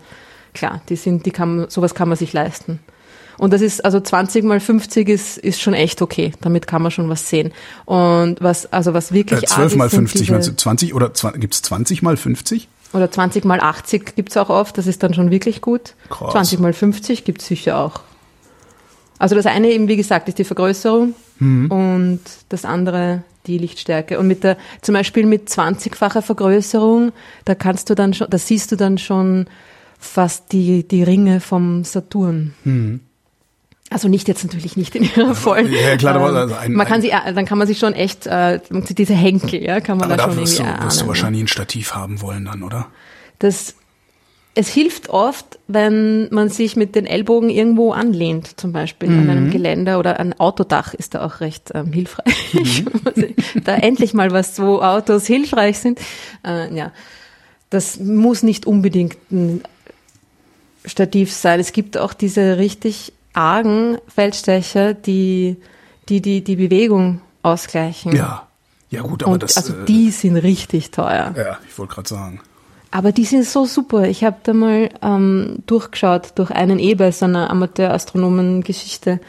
[0.55, 2.81] Klar, die sind, die kann, sowas kann man sich leisten.
[3.39, 6.33] Und das ist, also 20 mal 50 ist, ist schon echt okay.
[6.43, 7.53] Damit kann man schon was sehen.
[7.87, 10.57] Und was, also was wirklich Äh, 12 arg mal ist, sind 50, diese- meinst du
[10.57, 12.69] 20 oder 20, gibt's 20 mal 50?
[12.93, 15.95] Oder 20 mal 80 gibt's auch oft, das ist dann schon wirklich gut.
[16.09, 16.32] Krass.
[16.32, 18.01] 20 mal 50 gibt's sicher auch.
[19.18, 21.70] Also das eine eben, wie gesagt, ist die Vergrößerung Mhm.
[21.70, 22.20] und
[22.51, 24.18] das andere die Lichtstärke.
[24.18, 27.12] Und mit der, zum Beispiel mit 20-facher Vergrößerung,
[27.47, 29.47] da kannst du dann schon, da siehst du dann schon
[29.99, 32.55] fast die, die Ringe vom Saturn.
[33.93, 35.66] Also nicht jetzt natürlich nicht in ihrer vollen.
[35.66, 35.74] Mhm.
[35.74, 38.26] ja, klar, aber also ein- man kann sie, äh, dann kann man sich schon echt,
[38.26, 41.01] äh, diese Henkel, ja, kann man Aber da da schon wirst du, irgendwie wirst du
[41.01, 41.09] erahnen, ja.
[41.09, 42.86] wahrscheinlich ein Stativ haben wollen dann, oder?
[43.41, 43.74] Das,
[44.55, 49.30] es hilft oft, wenn man sich mit den Ellbogen irgendwo anlehnt, zum Beispiel an Mhm.
[49.30, 52.55] einem Geländer oder ein Autodach ist da auch recht ähm, hilfreich.
[52.55, 53.34] Mhm.
[53.64, 55.99] da endlich mal was, wo Autos hilfreich sind.
[56.47, 56.93] Äh, ja,
[57.70, 59.62] das muss nicht unbedingt ein
[60.84, 61.59] Stativ sein.
[61.61, 65.57] Es gibt auch diese richtig argen Feldstecher, die
[66.09, 68.14] die, die, die Bewegung ausgleichen.
[68.14, 68.47] Ja.
[68.91, 69.33] Ja gut, aber Mhm.
[69.35, 71.33] Und das also äh, die sind richtig teuer.
[71.37, 72.41] ja, ich wollte gerade sagen.
[72.91, 74.09] Aber die sind so super.
[74.09, 79.20] Ich habe da mal ähm, durchgeschaut durch einen E bei so einer Amateurastronomen-Geschichte.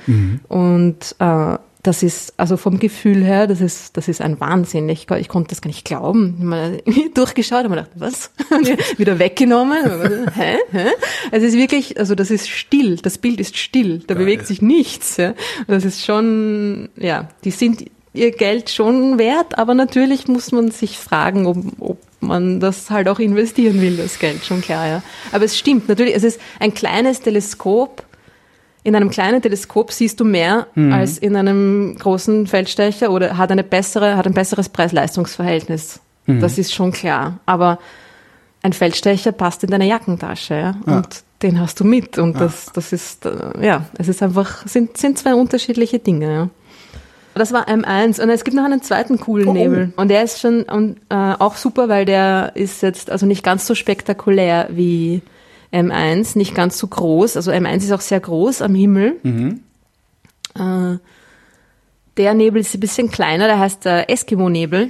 [0.48, 4.88] Und äh, das ist, also vom Gefühl her, das ist, das ist ein Wahnsinn.
[4.90, 6.36] Ich, ich konnte das gar nicht glauben.
[6.36, 6.82] Ich habe mal
[7.14, 8.32] durchgeschaut und mir gedacht, was?
[8.98, 10.30] Wieder weggenommen.
[10.36, 10.58] Hä?
[10.72, 10.88] Hä?
[11.32, 12.98] Es ist wirklich, also das ist still.
[12.98, 14.00] Das Bild ist still.
[14.00, 14.26] Da Geil.
[14.26, 15.18] bewegt sich nichts.
[15.18, 15.34] Ja?
[15.68, 20.98] Das ist schon, ja, die sind ihr Geld schon wert, aber natürlich muss man sich
[20.98, 25.04] fragen, ob, ob man das halt auch investieren will, das Geld, schon klar, ja.
[25.32, 28.04] Aber es stimmt, natürlich, es ist ein kleines Teleskop.
[28.84, 33.64] In einem kleinen Teleskop siehst du mehr als in einem großen Feldstecher oder hat eine
[33.64, 36.00] bessere, hat ein besseres Preis-Leistungs-Verhältnis.
[36.26, 37.40] Das ist schon klar.
[37.46, 37.80] Aber
[38.64, 40.76] ein Feldstecher passt in deine Jackentasche, ja.
[40.86, 42.18] Und den hast du mit.
[42.18, 46.50] Und das, das ist, äh, ja, es ist einfach, sind, sind zwei unterschiedliche Dinge, ja.
[47.34, 49.54] Das war M1 und es gibt noch einen zweiten coolen Oh, oh.
[49.54, 53.42] Nebel und der ist schon und, äh, auch super, weil der ist jetzt also nicht
[53.42, 55.22] ganz so spektakulär wie
[55.72, 57.36] M1, nicht ganz so groß.
[57.38, 59.18] Also M1 ist auch sehr groß am Himmel.
[60.56, 60.98] Äh,
[62.18, 64.90] der Nebel ist ein bisschen kleiner, der heißt äh, Eskimo-Nebel.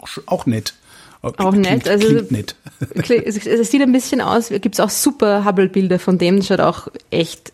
[0.00, 0.74] Auch, auch nett.
[1.22, 2.54] Auch Klingt- nett, also- klingt nett.
[2.94, 6.88] Es sieht ein bisschen aus, gibt es auch super Hubble-Bilder von dem, das schaut auch
[7.10, 7.52] echt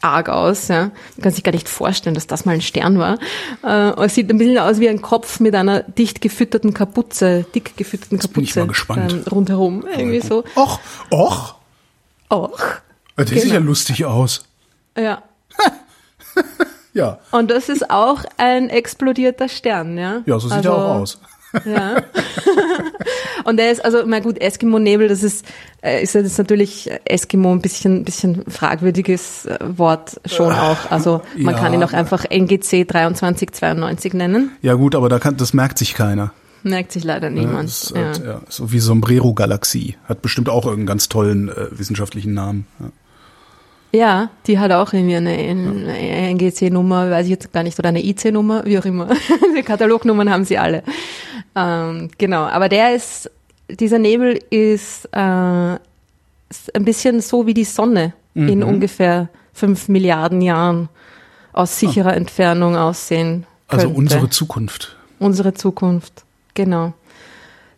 [0.00, 0.68] arg aus.
[0.68, 0.84] Ja.
[1.16, 3.18] Man kann sich gar nicht vorstellen, dass das mal ein Stern war.
[3.64, 7.76] Äh, es sieht ein bisschen aus wie ein Kopf mit einer dicht gefütterten Kapuze, dick
[7.76, 9.12] gefütterten bin ich Kapuze mal gespannt.
[9.12, 9.84] ähm, rundherum.
[9.86, 10.44] Irgendwie so.
[10.56, 10.78] Och,
[11.10, 11.56] och,
[12.30, 12.60] Och.
[13.16, 13.54] sieht Genau.
[13.54, 14.44] ja lustig aus.
[14.96, 15.22] Ja.
[16.94, 20.22] Ja, Und das ist auch ein explodierter Stern, ja.
[20.26, 21.20] ja, so sieht also, er auch aus.
[21.64, 21.96] Ja.
[23.44, 25.46] Und der ist, also, na gut, Eskimo-Nebel, das ist,
[25.80, 30.90] äh, ist jetzt natürlich Eskimo ein bisschen, bisschen fragwürdiges äh, Wort schon auch.
[30.90, 31.60] Also, man ja.
[31.60, 34.50] kann ihn auch einfach NGC 2392 nennen.
[34.60, 36.32] Ja gut, aber da kann, das merkt sich keiner.
[36.62, 37.68] Merkt sich leider Ja, niemand.
[37.68, 38.12] ist ja.
[38.12, 39.96] ja, so wie Sombrero-Galaxie.
[40.04, 42.66] Hat bestimmt auch irgendeinen ganz tollen äh, wissenschaftlichen Namen.
[42.80, 42.86] Ja.
[43.90, 48.04] Ja, die hat auch irgendwie eine, eine NGC-Nummer, weiß ich jetzt gar nicht, oder eine
[48.04, 49.08] IC-Nummer, wie auch immer.
[49.56, 50.82] Die Katalognummern haben sie alle.
[51.56, 53.30] Ähm, genau, aber der ist,
[53.70, 55.74] dieser Nebel ist, äh,
[56.50, 60.88] ist ein bisschen so wie die Sonne in ungefähr fünf Milliarden Jahren
[61.52, 63.86] aus sicherer Entfernung aussehen könnte.
[63.86, 64.96] Also unsere Zukunft.
[65.18, 66.24] Unsere Zukunft,
[66.58, 66.92] genau.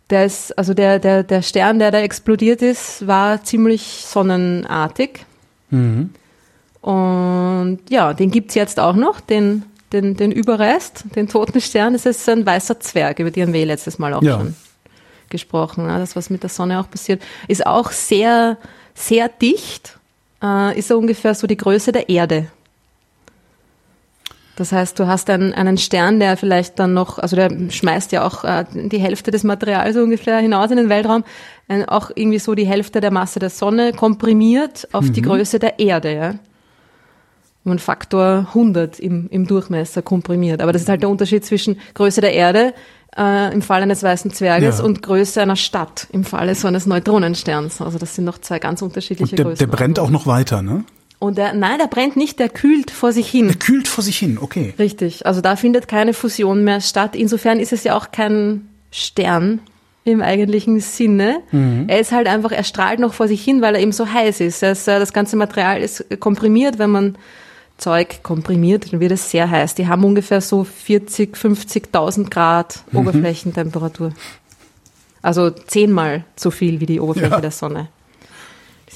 [0.09, 5.25] Der ist, also der, der, der Stern, der da explodiert ist, war ziemlich sonnenartig.
[6.81, 9.63] Und ja, den gibt's jetzt auch noch, den,
[9.93, 11.93] den, den Überrest, den toten Stern.
[11.93, 14.37] Das ist ein weißer Zwerg, über den haben wir letztes Mal auch Ja.
[14.39, 14.55] schon
[15.29, 15.87] gesprochen.
[15.87, 18.57] Ja, das, was mit der Sonne auch passiert, ist auch sehr,
[18.93, 19.97] sehr dicht.
[20.43, 22.47] Äh, ist er ungefähr so die Größe der Erde.
[24.61, 28.23] Das heißt, du hast einen, einen Stern, der vielleicht dann noch, also der schmeißt ja
[28.23, 31.23] auch äh, die Hälfte des Materials so ungefähr hinaus in den Weltraum,
[31.67, 35.79] äh, auch irgendwie so die Hälfte der Masse der Sonne komprimiert auf die Größe der
[35.79, 36.29] Erde, ja.
[37.63, 40.61] Um einen Faktor 100 im, im Durchmesser komprimiert.
[40.61, 42.75] Aber das ist halt der Unterschied zwischen Größe der Erde
[43.17, 44.83] äh, im Fall eines weißen Zwerges Ja.
[44.85, 47.81] und Größe einer Stadt im Falle so eines Neutronensterns.
[47.81, 49.57] Also das sind noch zwei ganz unterschiedliche Und der, Größen.
[49.67, 50.83] der brennt auch noch weiter, ne?
[51.21, 53.45] Und der, nein, der brennt nicht, der kühlt vor sich hin.
[53.47, 54.73] Der kühlt vor sich hin, okay.
[54.79, 57.15] Richtig, also da findet keine Fusion mehr statt.
[57.15, 59.59] Insofern ist es ja auch kein Stern,
[60.03, 61.41] im eigentlichen Sinne.
[61.87, 64.39] Er ist halt einfach, er strahlt noch vor sich hin, weil er eben so heiß
[64.39, 64.63] ist.
[64.63, 67.15] Das, äh, das ganze Material ist komprimiert, wenn man
[67.77, 69.75] Zeug komprimiert, dann wird es sehr heiß.
[69.75, 74.11] Die haben ungefähr so 40, 50.000 Grad Oberflächentemperatur.
[75.21, 77.41] Also zehnmal so viel wie die Oberfläche Ja.
[77.41, 77.89] der Sonne.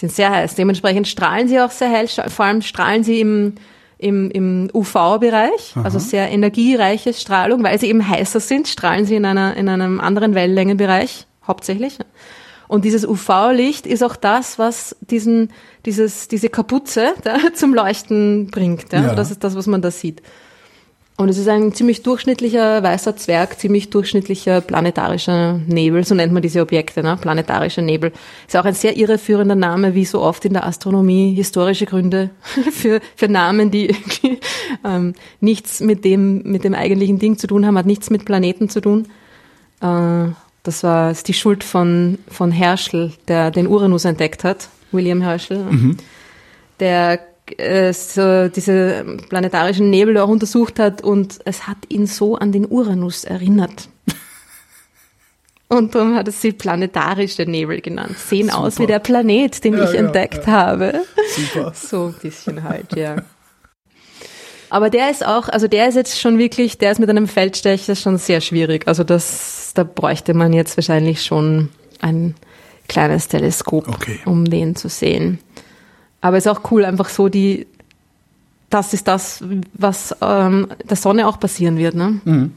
[0.06, 0.54] Sind sehr heiß.
[0.54, 2.08] Dementsprechend strahlen sie auch sehr hell.
[2.08, 3.56] Vor allem strahlen sie im,
[3.98, 9.26] im, im UV-Bereich, also sehr energiereiche Strahlung, weil sie eben heißer sind, strahlen sie in,
[9.26, 11.98] einer, in einem anderen Wellenlängenbereich hauptsächlich.
[12.68, 15.52] Und dieses UV-Licht ist auch das, was diesen,
[15.88, 18.94] dieses, diese Kapuze da zum Leuchten bringt.
[18.94, 19.02] Ja?
[19.02, 19.16] Ja.
[19.16, 20.22] Das ist das, was man da sieht.
[21.18, 26.42] Und es ist ein ziemlich durchschnittlicher weißer Zwerg, ziemlich durchschnittlicher planetarischer Nebel, so nennt man
[26.42, 27.18] diese Objekte, ne?
[27.20, 28.12] planetarischer Nebel.
[28.46, 32.32] Ist auch ein sehr irreführender Name, wie so oft in der Astronomie, historische Gründe
[32.72, 33.96] für, für Namen, die
[34.84, 38.68] ähm, nichts mit dem, mit dem eigentlichen Ding zu tun haben, hat nichts mit Planeten
[38.68, 39.08] zu tun.
[39.80, 40.32] Äh,
[40.64, 45.66] das war ist die Schuld von, von Herschel, der den Uranus entdeckt hat, William Herschel,
[46.80, 47.20] der
[47.58, 52.66] äh, so diese planetarischen Nebel auch untersucht hat und es hat ihn so an den
[52.70, 53.90] Uranus erinnert.
[55.68, 58.16] Und darum hat es sie planetarische Nebel genannt.
[58.20, 58.84] Sehen aus Super.
[58.84, 61.02] wie der Planet, den Ja, ich ja, entdeckt habe.
[61.36, 61.74] Super.
[61.76, 63.16] So ein bisschen halt, ja.
[64.70, 67.96] Aber der ist auch, also der ist jetzt schon wirklich, der ist mit einem Feldstecher
[67.96, 68.88] schon sehr schwierig.
[68.88, 71.70] Also das, da bräuchte man jetzt wahrscheinlich schon
[72.00, 72.36] ein
[72.88, 74.20] kleines Teleskop, Okay.
[74.26, 75.40] um den zu sehen.
[76.26, 77.68] Aber ist auch cool, einfach so die,
[78.72, 82.50] das ist das, was ähm, der Sonne auch passieren wird, ne?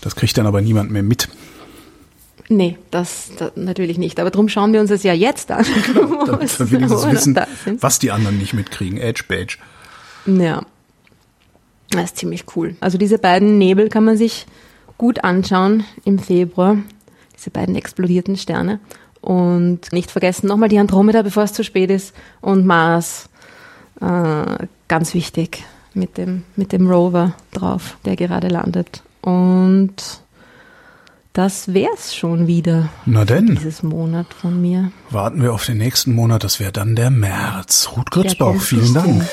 [0.00, 1.28] Das kriegt dann aber niemand mehr mit.
[2.48, 4.18] Nee, das, das natürlich nicht.
[4.18, 5.64] Aber darum schauen wir uns das ja jetzt an.
[5.94, 7.38] wo Damit es- wir wenigstens wissen,
[7.80, 8.98] was die anderen nicht mitkriegen.
[8.98, 9.58] Edge Badge.
[10.26, 10.62] Ja.
[11.90, 12.74] Das ist ziemlich cool.
[12.80, 14.46] Also diese beiden Nebel kann man sich
[14.96, 16.78] gut anschauen im Februar.
[17.36, 18.80] Diese beiden explodierten Sterne.
[19.20, 22.14] Und nicht vergessen nochmal die Andromeda, bevor es zu spät ist.
[22.40, 23.28] Und Mars.
[24.00, 25.64] Äh, ganz wichtig.
[25.94, 29.02] Mit dem, mit dem Rover drauf, der gerade landet.
[29.20, 29.94] Und
[31.32, 34.92] das wär's schon wieder Na denn, dieses Monat von mir.
[35.10, 36.44] warten wir auf den nächsten Monat.
[36.44, 37.90] Das wäre dann der März.
[37.96, 39.24] Ruth Grützbauch, vielen Dank.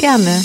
[0.00, 0.42] Gerne.